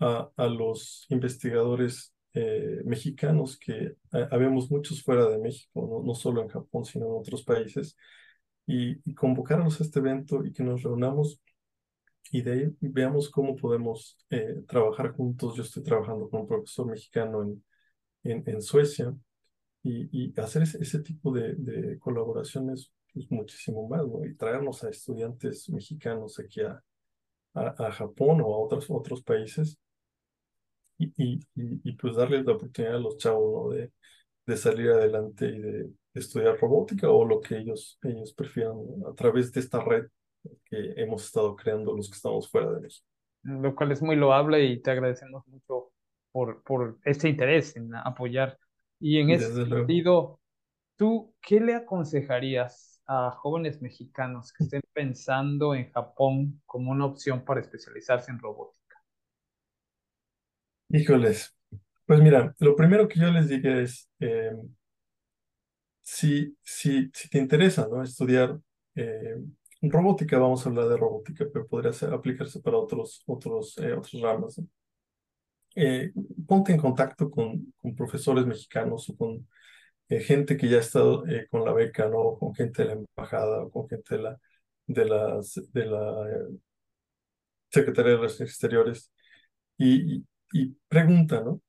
a, 0.00 0.30
a 0.36 0.46
los 0.46 1.06
investigadores 1.10 2.14
eh, 2.34 2.82
mexicanos, 2.84 3.58
que 3.58 3.96
habemos 4.30 4.70
muchos 4.70 5.02
fuera 5.02 5.28
de 5.28 5.38
México, 5.38 6.02
no, 6.04 6.14
solo 6.14 6.42
en 6.42 6.48
Japón, 6.48 6.84
sino 6.84 7.06
en 7.06 7.12
otros 7.20 7.42
países, 7.44 7.96
y, 8.66 9.14
convocarnos 9.14 9.80
a 9.80 9.84
este 9.84 9.98
evento 10.00 10.44
y 10.44 10.52
que 10.52 10.62
nos 10.62 10.82
reunamos 10.82 11.40
y 12.30 12.42
de 12.42 12.52
ahí 12.52 12.76
veamos 12.80 13.30
cómo 13.30 13.56
podemos 13.56 14.18
eh, 14.30 14.62
trabajar 14.68 15.12
juntos. 15.12 15.56
Yo 15.56 15.62
estoy 15.62 15.82
trabajando 15.82 16.28
con 16.28 16.42
un 16.42 16.48
profesor 16.48 16.86
mexicano 16.86 17.42
en, 17.42 18.44
en, 18.46 18.62
Suecia 18.62 19.14
y, 19.82 20.26
y 20.26 20.40
hacer 20.40 20.62
ese, 20.62 21.00
tipo 21.00 21.32
de, 21.32 21.98
colaboraciones 21.98 22.92
pues, 23.14 23.30
muchísimo 23.30 23.88
más, 23.88 24.06
¿no? 24.06 24.24
Y 24.26 24.34
traernos 24.36 24.84
a 24.84 24.90
estudiantes 24.90 25.68
mexicanos 25.70 26.38
aquí 26.38 26.60
a, 26.60 26.82
a, 27.54 27.86
a 27.86 27.92
Japón 27.92 28.40
o 28.42 28.54
a 28.54 28.58
otros, 28.58 28.86
otros 28.90 29.22
países 29.22 29.78
y, 30.98 31.12
y, 31.16 31.40
y, 31.54 31.92
pues 31.92 32.16
darles 32.16 32.44
la 32.44 32.54
oportunidad 32.54 32.96
a 32.96 33.00
los 33.00 33.16
chavos 33.16 33.74
de, 33.74 33.92
de 34.46 34.56
salir 34.56 34.90
adelante 34.90 35.46
y 35.46 35.58
de, 35.60 35.90
estudiar 36.14 36.58
robótica 36.58 37.08
o 37.08 37.24
lo 37.24 37.40
que 37.40 37.58
ellos, 37.58 37.96
ellos 38.02 38.32
prefieran 38.32 38.76
a 39.08 39.14
través 39.14 39.52
de 39.52 39.60
esta 39.60 39.78
red 39.84 40.06
que 40.64 40.94
hemos 40.96 41.24
estado 41.24 41.54
creando 41.54 41.94
los 41.94 42.08
que 42.08 42.16
estamos 42.16 42.50
fuera 42.50 42.72
de 42.72 42.80
México. 42.80 43.06
Lo 43.42 43.72
cual 43.76 43.92
es 43.92 44.02
muy 44.02 44.16
loable 44.16 44.64
y 44.64 44.82
te 44.82 44.90
agradecemos 44.90 45.46
mucho 45.46 45.92
por, 46.32 46.62
por 46.64 46.98
este 47.04 47.28
interés 47.28 47.76
en 47.76 47.94
apoyar. 47.94 48.58
Y 48.98 49.18
en 49.18 49.30
ese 49.30 49.64
sentido, 49.64 50.40
¿tú 50.96 51.32
qué 51.40 51.60
le 51.60 51.74
aconsejarías 51.74 53.00
a 53.06 53.30
jóvenes 53.30 53.80
mexicanos 53.80 54.52
que 54.52 54.64
estén 54.64 54.82
pensando 54.92 55.74
en 55.74 55.92
Japón 55.92 56.60
como 56.66 56.90
una 56.90 57.06
opción 57.06 57.44
para 57.44 57.60
especializarse 57.60 58.32
en 58.32 58.40
robótica? 58.40 58.77
Híjoles, 60.90 61.54
pues 62.06 62.20
mira, 62.20 62.54
lo 62.60 62.74
primero 62.76 63.08
que 63.08 63.20
yo 63.20 63.30
les 63.30 63.48
diría 63.48 63.80
es, 63.80 64.08
eh, 64.20 64.52
si, 66.02 66.56
si, 66.62 67.10
si 67.12 67.28
te 67.28 67.38
interesa 67.38 67.86
¿no? 67.88 68.02
estudiar 68.02 68.58
eh, 68.94 69.36
robótica, 69.82 70.38
vamos 70.38 70.64
a 70.64 70.68
hablar 70.70 70.88
de 70.88 70.96
robótica, 70.96 71.46
pero 71.52 71.66
podría 71.68 71.92
ser, 71.92 72.12
aplicarse 72.12 72.60
para 72.60 72.78
otros, 72.78 73.22
otros, 73.26 73.76
eh, 73.78 73.92
otros 73.92 74.20
ramas. 74.22 74.60
ponte 76.46 76.72
en 76.72 76.78
contacto 76.78 77.30
con, 77.30 77.72
con, 77.80 77.94
profesores 77.94 78.46
mexicanos 78.46 79.08
o 79.10 79.16
con 79.16 79.48
gente 80.08 80.56
que 80.56 80.68
ya 80.68 80.78
ha 80.78 80.80
estado 80.80 81.24
con 81.50 81.64
la 81.64 81.72
beca, 81.72 82.08
¿no? 82.08 82.38
con 82.38 82.54
gente 82.54 82.82
de 82.82 82.88
la 82.88 82.94
embajada 82.94 83.64
o 83.64 83.70
con 83.70 83.88
gente 83.88 84.16
de 84.16 84.22
la, 84.22 84.40
de 84.86 85.04
las, 85.04 85.60
de 85.72 85.86
la 85.86 86.26
Secretaría 87.70 88.12
de 88.12 88.16
Relaciones 88.18 88.50
Exteriores 88.52 89.12
y 89.78 90.24
pregunta, 90.88 91.40
¿no? 91.42 91.62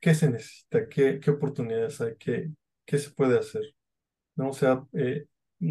¿Qué 0.00 0.14
se 0.14 0.30
necesita? 0.30 0.88
¿Qué, 0.88 1.20
qué 1.20 1.30
oportunidades 1.30 2.00
hay? 2.00 2.16
¿Qué, 2.18 2.50
qué 2.84 2.98
se 2.98 3.10
puede 3.10 3.38
hacer? 3.38 3.62
¿No? 4.36 4.50
O 4.50 4.52
sea, 4.52 4.84
eh, 4.92 5.26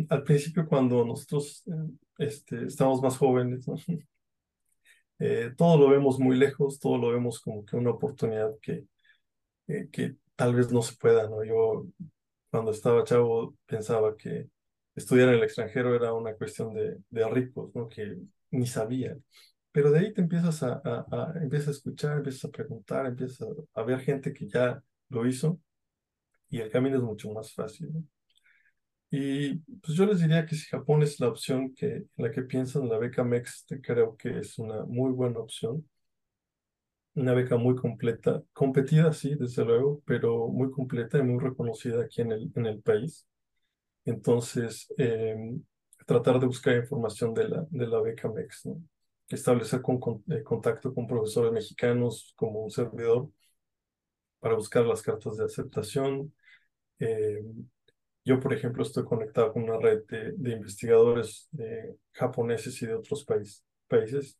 al 0.10 0.23
principio 0.23 0.67
cuando 0.67 1.06
nosotros 1.06 1.63
eh, 1.67 1.71
este, 2.19 2.65
estamos 2.65 3.01
más 3.01 3.17
jóvenes, 3.17 3.65
eh, 5.19 5.51
todo 5.58 5.78
lo 5.78 5.89
vemos 5.89 6.19
muy 6.19 6.38
lejos, 6.38 6.80
todo 6.80 6.97
lo 6.97 7.12
vemos 7.12 7.39
como 7.39 7.65
que 7.65 7.75
una 7.75 7.91
oportunidad 7.91 8.51
que, 8.62 8.86
que 9.91 10.15
tal 10.36 10.56
vez 10.56 10.71
no 10.71 10.82
se 10.82 10.95
pueda, 10.97 11.30
¿no? 11.30 11.43
Yo 11.43 11.86
cuando 12.51 12.71
estaba 12.71 13.04
chavo 13.04 13.56
pensaba 13.65 14.15
que 14.17 14.49
estudiar 14.95 15.30
en 15.30 15.36
el 15.36 15.43
extranjero 15.43 15.95
era 15.95 16.13
una 16.13 16.36
cuestión 16.36 16.73
de, 16.73 16.97
de 17.10 17.30
ricos, 17.30 17.73
¿no? 17.75 17.88
Que 17.89 18.17
ni 18.51 18.67
sabían. 18.67 19.23
Pero 19.75 19.91
de 19.91 19.99
ahí 19.99 20.13
te 20.13 20.21
empiezas 20.21 20.63
a, 20.63 20.81
a, 20.85 21.33
empiezas 21.41 21.67
a 21.67 21.71
escuchar, 21.71 22.17
empiezas 22.17 22.45
a 22.45 22.49
preguntar, 22.49 23.05
empiezas 23.07 23.45
a, 23.73 23.83
ver 23.83 23.99
gente 23.99 24.31
que 24.31 24.47
ya 24.47 24.81
lo 25.09 25.27
hizo 25.27 25.59
y 26.49 26.59
el 26.61 26.71
camino 26.71 26.97
es 26.97 27.03
mucho 27.03 27.29
más 27.33 27.53
fácil. 27.53 27.89
Y 29.11 29.55
pues 29.81 29.97
yo 29.97 30.05
les 30.05 30.21
diría 30.21 30.45
que 30.45 30.55
si 30.55 30.65
Japón 30.67 31.03
es 31.03 31.19
la 31.19 31.27
opción 31.27 31.73
que, 31.73 31.88
en 31.88 32.07
la 32.15 32.31
que 32.31 32.43
piensan, 32.43 32.88
la 32.88 32.97
beca 32.97 33.23
MEX 33.25 33.65
creo 33.83 34.15
que 34.17 34.39
es 34.39 34.57
una 34.59 34.85
muy 34.85 35.11
buena 35.11 35.39
opción. 35.39 35.85
Una 37.15 37.33
beca 37.33 37.57
muy 37.57 37.75
completa, 37.75 38.43
competida, 38.53 39.11
sí, 39.13 39.35
desde 39.35 39.65
luego, 39.65 40.01
pero 40.05 40.47
muy 40.47 40.71
completa 40.71 41.17
y 41.17 41.23
muy 41.23 41.43
reconocida 41.43 42.03
aquí 42.03 42.21
en 42.21 42.31
el, 42.31 42.51
en 42.55 42.65
el 42.65 42.81
país. 42.81 43.27
Entonces, 44.05 44.88
em, 44.97 45.63
tratar 46.05 46.39
de 46.39 46.47
buscar 46.47 46.75
información 46.77 47.33
de 47.33 47.49
la, 47.49 47.67
de 47.69 47.88
la 47.88 48.01
beca 48.01 48.29
MEX, 48.29 48.65
¿no? 48.67 48.81
Establecer 49.29 49.81
con, 49.81 49.99
eh, 50.29 50.43
contacto 50.43 50.93
con 50.93 51.07
profesores 51.07 51.51
mexicanos 51.51 52.33
como 52.35 52.61
un 52.63 52.71
servidor 52.71 53.29
para 54.39 54.55
buscar 54.55 54.85
las 54.85 55.01
cartas 55.01 55.38
de 55.38 55.45
aceptación. 55.45 56.33
Eh, 56.99 57.43
yo, 58.25 58.39
por 58.39 58.53
ejemplo, 58.53 58.83
estoy 58.83 59.05
conectado 59.05 59.53
con 59.53 59.63
una 59.63 59.77
red 59.79 60.03
de, 60.07 60.51
investigadores 60.51 61.49
eh, 61.59 61.95
japoneses 62.13 62.81
y 62.81 62.88
de 62.88 62.95
otros 62.95 63.25
países. 63.25 64.39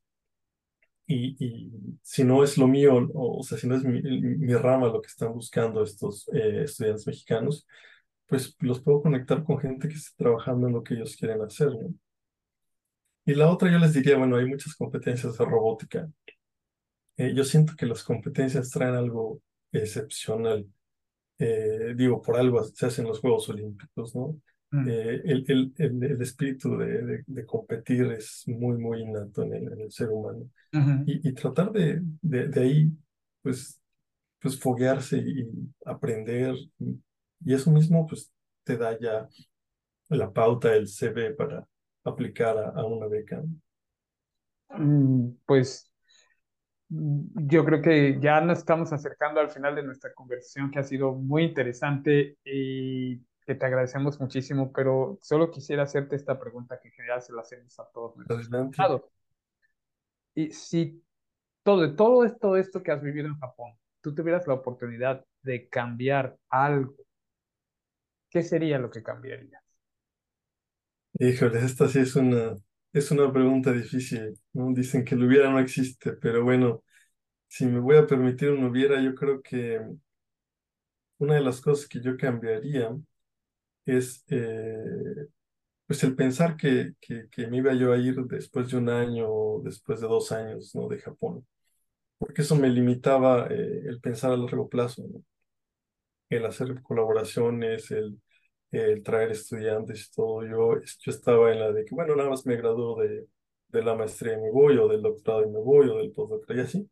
Y, 1.08 1.71
si 2.02 2.24
no 2.24 2.43
es 2.43 2.58
lo 2.58 2.67
mío, 2.67 3.10
o, 3.13 3.43
sea, 3.43 3.58
si 3.60 3.67
no 3.67 3.76
es 3.76 3.84
mi, 3.84 4.02
mi, 4.02 4.54
rama 4.56 4.88
lo 4.88 5.02
que 5.02 5.08
están 5.08 5.34
buscando 5.34 5.84
estos 5.84 6.28
estudiantes 6.30 7.06
mexicanos, 7.06 7.67
pues 8.28 8.56
los 8.60 8.82
puedo 8.82 9.04
conectar 9.04 9.43
con 9.43 9.60
gente 9.60 9.88
que 9.88 9.95
esté 9.95 10.12
trabajando 10.17 10.67
en 10.67 10.74
lo 10.74 10.84
que 10.84 10.95
ellos 10.95 11.15
quieren 11.15 11.41
hacer. 11.43 11.69
¿no? 11.69 11.93
Y 13.26 13.34
la 13.34 13.50
otra 13.50 13.72
yo 13.72 13.80
les 13.80 13.94
diría, 13.94 14.18
bueno, 14.18 14.38
hay 14.38 14.46
muchas 14.46 14.76
competencias 14.76 15.38
de 15.38 15.46
robótica. 15.46 16.08
Eh, 17.18 17.34
yo 17.34 17.44
siento 17.44 17.74
que 17.76 17.88
las 17.88 18.04
competencias 18.04 18.70
traen 18.70 18.94
algo 18.94 19.42
excepcional. 19.72 20.68
Eh, 21.40 21.94
digo, 21.96 22.22
por 22.22 22.38
algo 22.38 22.64
se 22.64 22.86
hacen 22.86 23.06
los 23.06 23.20
Juegos 23.20 23.50
Olímpicos, 23.50 24.16
¿no? 24.16 24.40
Mm. 24.72 24.90
Eh, 24.90 25.22
el, 25.26 25.46
el, 25.48 25.74
el, 26.04 26.22
espíritu 26.22 26.78
de, 26.78 27.24
de, 27.26 27.46
competir 27.46 28.12
es 28.12 28.44
muy, 28.48 28.78
muy 28.78 29.02
innato 29.02 29.44
en 29.44 29.54
el, 29.54 29.74
en 29.74 29.82
el 29.82 29.92
ser 29.92 30.10
humano. 30.10 30.50
y, 31.06 31.28
y, 31.28 31.34
tratar 31.34 31.72
de, 31.72 32.02
de, 32.22 32.48
de, 32.48 32.62
ahí, 32.62 32.92
pues, 33.42 33.82
pues 34.40 34.60
foguearse 34.60 35.18
y 35.18 35.48
aprender. 35.86 36.56
Y, 36.80 37.02
y 37.44 37.54
eso 37.54 37.72
mismo, 37.72 38.06
pues, 38.06 38.32
te 38.64 38.78
da 38.78 38.98
ya 39.00 39.28
la 40.10 40.32
pauta, 40.32 40.76
el 40.76 40.88
CV 40.88 41.34
para, 41.34 41.68
aplicar 42.06 42.58
a, 42.58 42.86
una 42.86 43.08
beca? 43.08 43.44
Mm, 44.70 45.30
pues 45.46 45.91
mm, 46.89 47.48
yo 47.48 47.65
creo 47.65 47.82
que 47.82 48.20
ya 48.20 48.41
nos 48.41 48.60
estamos 48.60 48.94
acercando 48.94 49.39
al 49.39 49.50
final 49.50 49.76
de 49.76 49.84
nuestra 49.84 50.13
conversación 50.13 50.72
que 50.72 50.80
ha 50.80 50.84
sido 50.84 51.13
muy 51.13 51.44
interesante 51.44 52.38
y 52.44 53.20
que 53.46 53.56
te 53.56 53.65
agradecemos 53.65 54.20
muchísimo, 54.20 54.72
pero 54.74 55.20
solo 55.22 55.52
quisiera 55.52 55.84
hacerte 55.84 56.15
esta 56.15 56.39
pregunta 56.39 56.80
que 56.80 56.88
en 56.88 56.94
general 56.96 57.22
se 57.22 57.34
la 57.34 57.41
hacemos 57.41 57.80
a 57.80 57.88
todos 57.91 58.15
nuestros 58.15 58.46
invitados. 58.46 59.04
Y 60.34 60.52
si 60.52 61.04
todo, 61.63 61.96
todo 61.96 62.26
esto, 62.26 62.58
esto 62.58 62.84
que 62.84 62.91
has 62.91 63.02
vivido 63.02 63.28
en 63.28 63.39
Japón, 63.39 63.74
tú 64.02 64.13
tuvieras 64.13 64.46
la 64.48 64.56
oportunidad 64.56 65.26
de 65.44 65.70
cambiar 65.70 66.38
algo, 66.50 66.96
¿qué 68.30 68.44
sería 68.44 68.80
lo 68.80 68.89
que 68.89 69.02
cambiaría? 69.02 69.64
Híjole, 71.19 71.60
esta 71.63 71.88
sí 71.88 71.99
es 71.99 72.15
una, 72.15 72.56
es 72.93 73.12
una 73.12 73.32
pregunta 73.32 73.71
difícil. 73.71 74.34
Dicen 74.54 75.04
que 75.06 75.15
el 75.15 75.23
hubiera 75.25 75.49
no 75.49 75.60
existe, 75.60 76.13
pero 76.13 76.43
bueno, 76.43 76.84
si 77.47 77.65
me 77.67 77.80
voy 77.80 77.97
a 77.97 78.08
permitir 78.08 78.51
un 78.51 78.65
hubiera, 78.65 79.01
yo 79.01 79.15
creo 79.15 79.41
que 79.41 79.82
una 81.19 81.36
de 81.36 81.41
las 81.41 81.62
cosas 81.62 81.88
que 81.88 82.01
yo 82.01 82.17
cambiaría 82.17 82.95
es 83.86 84.23
eh, 84.30 85.28
pues 85.88 86.04
el 86.04 86.15
pensar 86.15 86.58
que, 86.58 86.93
que, 87.01 87.28
que, 87.30 87.47
me 87.47 87.58
iba 87.58 87.73
yo 87.73 87.93
a 87.93 87.97
ir 87.97 88.15
después 88.25 88.69
de 88.71 88.78
un 88.78 88.89
año 88.89 89.28
o 89.30 89.62
después 89.63 90.01
de 90.01 90.08
dos 90.08 90.32
años, 90.32 90.73
¿no? 90.75 90.88
De 90.88 90.99
Japón, 90.99 91.45
porque 92.19 92.43
eso 92.43 92.56
me 92.58 92.69
limitaba 92.69 93.47
eh, 93.49 93.84
el 93.88 94.01
pensar 94.01 94.32
a 94.34 94.38
largo 94.38 94.69
plazo. 94.69 95.04
El 96.30 96.45
hacer 96.45 96.82
colaboraciones, 96.84 97.89
el 97.91 98.19
el 98.80 99.04
traer 99.04 99.32
estudiantes 99.32 100.08
y 100.08 100.12
todo. 100.16 100.46
Yo, 100.46 100.82
yo 100.82 101.12
estaba 101.12 101.52
en 101.52 101.60
la 101.60 101.72
de 101.72 101.86
que, 101.86 101.96
bueno, 101.96 102.16
nada 102.16 102.30
más 102.30 102.46
me 102.46 102.58
graduó 102.58 103.02
de, 103.02 103.28
de 103.70 103.84
la 103.84 103.96
maestría 103.96 104.34
y 104.34 104.42
me 104.42 104.52
voy, 104.52 104.78
o 104.78 104.88
del 104.88 105.02
doctorado 105.02 105.44
y 105.46 105.52
me 105.52 105.60
voy, 105.60 105.90
o 105.90 105.98
del 105.98 106.12
postdoctorado 106.12 106.62
y 106.62 106.66
así. 106.66 106.90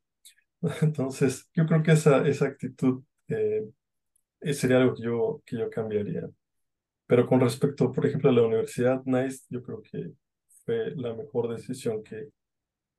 Entonces, 0.82 1.50
yo 1.54 1.66
creo 1.66 1.84
que 1.84 1.92
esa, 1.94 2.28
esa 2.28 2.46
actitud 2.48 3.04
eh, 3.28 3.66
sería 4.54 4.78
algo 4.78 4.96
que 4.96 5.04
yo, 5.04 5.42
que 5.46 5.58
yo 5.58 5.70
cambiaría. 5.70 6.30
Pero 7.08 7.28
con 7.28 7.42
respecto, 7.42 7.92
por 7.92 8.06
ejemplo, 8.06 8.30
a 8.30 8.34
la 8.34 8.44
universidad, 8.44 9.04
NICE, 9.06 9.46
yo 9.50 9.64
creo 9.64 9.82
que 9.82 10.14
fue 10.66 10.92
la 10.96 11.14
mejor 11.14 11.54
decisión 11.56 12.04
que, 12.04 12.30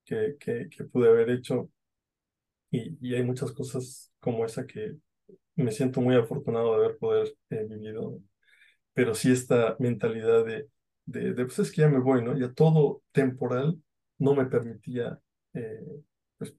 que, 0.05 0.37
que, 0.39 0.85
pude 0.85 1.09
haber 1.09 1.31
hecho. 1.31 1.71
Y, 2.71 2.97
y, 3.01 3.15
hay 3.15 3.23
muchas 3.23 3.53
cosas 3.53 4.13
como 4.21 4.45
esa 4.45 4.67
que 4.67 4.97
me 5.57 5.71
siento 5.73 6.01
muy 6.01 6.17
afortunado 6.17 6.71
de 6.73 6.85
haber 6.85 6.99
poder 6.99 7.35
eh, 7.51 7.67
vivido 7.69 8.21
pero 8.95 9.15
sí 9.15 9.33
esta 9.33 9.77
mentalidad 9.79 10.45
de, 10.45 10.69
de, 11.05 11.35
pues 11.45 11.59
es 11.59 11.73
que 11.73 11.83
ya 11.83 11.89
me 11.89 11.99
voy, 11.99 12.23
¿no? 12.23 12.37
Ya 12.37 12.53
todo 12.53 13.03
temporal 13.13 13.77
no 14.19 14.35
me 14.35 14.47
permitía 14.47 15.19
eh, 15.53 16.03
pues, 16.39 16.55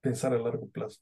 pensar 0.00 0.34
a 0.34 0.38
largo 0.38 0.68
plazo. 0.68 1.00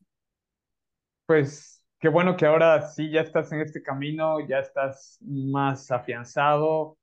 Pues 1.26 1.84
qué 1.98 2.08
bueno 2.08 2.36
que 2.36 2.46
ahora 2.46 2.88
sí 2.88 3.10
ya 3.10 3.20
estás 3.20 3.52
en 3.52 3.60
este 3.60 3.82
camino, 3.82 4.40
ya 4.46 4.60
estás 4.60 5.18
más 5.20 5.90
afianzado, 5.90 6.96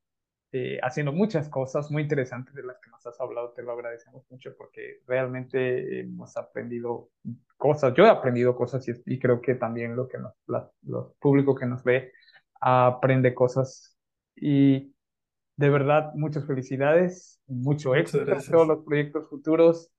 eh, 0.54 0.80
haciendo 0.82 1.12
muchas 1.12 1.50
cosas 1.50 1.92
muy 1.92 2.04
interesantes 2.04 2.56
de 2.56 2.64
las 2.64 2.80
que 2.80 2.90
nos 2.90 3.06
has 3.06 3.20
hablado, 3.20 3.52
te 3.52 3.64
lo 3.64 3.74
agradecemos 3.74 4.26
mucho 4.30 4.56
porque 4.58 5.02
realmente 5.06 6.00
hemos 6.00 6.36
aprendido 6.38 7.10
cosas, 7.58 7.94
yo 7.96 8.06
he 8.06 8.10
aprendido 8.10 8.56
cosas 8.56 8.86
y, 8.88 9.20
creo 9.20 9.42
que 9.42 9.56
también 9.56 9.96
lo 9.96 10.08
que 10.08 10.18
nos, 10.18 10.34
la, 10.48 10.70
lo 10.84 11.16
público 11.20 11.54
que 11.54 11.66
nos 11.66 11.84
ve 11.84 12.14
aprende 12.62 13.34
cosas. 13.36 13.98
Y 14.36 14.94
de 15.58 15.70
verdad, 15.70 16.14
muchas 16.16 16.46
felicidades, 16.48 17.42
mucho 17.48 17.96
éxito 17.96 18.34
en 18.34 18.48
todos 18.50 18.68
los 18.68 18.86
proyectos 18.86 19.30
futuros. 19.30 19.92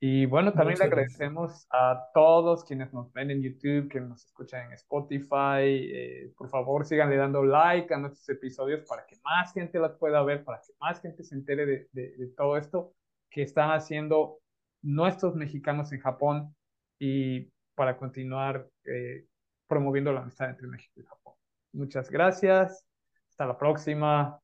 Y 0.00 0.26
bueno, 0.26 0.54
también 0.54 0.78
le 0.78 0.84
agradecemos 0.84 1.66
a 1.70 2.08
todos 2.12 2.64
quienes 2.64 2.92
nos 2.92 3.12
ven 3.12 3.30
en 3.30 3.42
YouTube, 3.42 3.88
quienes 3.88 4.10
nos 4.10 4.24
escuchan 4.26 4.66
en 4.66 4.72
Spotify. 4.74 5.62
Eh, 5.64 6.32
por 6.36 6.50
favor, 6.50 6.84
síganle 6.84 7.16
dando 7.16 7.42
like 7.44 7.92
a 7.94 7.98
nuestros 7.98 8.28
episodios 8.28 8.82
para 8.86 9.06
que 9.06 9.16
más 9.24 9.52
gente 9.54 9.78
las 9.78 9.92
pueda 9.98 10.22
ver, 10.22 10.44
para 10.44 10.60
que 10.60 10.74
más 10.80 11.00
gente 11.00 11.24
se 11.24 11.34
entere 11.34 11.64
de, 11.66 11.88
de- 11.92 12.16
de 12.18 12.26
todo 12.36 12.56
esto 12.58 12.94
que 13.30 13.42
están 13.42 13.70
haciendo 13.70 14.40
nuestros 14.82 15.34
mexicanos 15.36 15.92
en 15.92 16.00
Japón 16.00 16.54
y 16.98 17.50
para 17.74 17.96
continuar 17.96 18.68
eh, 18.84 19.26
promoviendo 19.66 20.12
la 20.12 20.20
amistad 20.20 20.50
entre 20.50 20.66
México 20.68 21.00
y 21.00 21.04
Japón. 21.04 21.33
Muchas 21.74 22.08
gracias. 22.10 22.84
Hasta 23.30 23.46
la 23.46 23.58
próxima. 23.58 24.40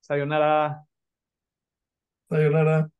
Sayonara. 0.00 0.86
Sayonara. 2.28 2.90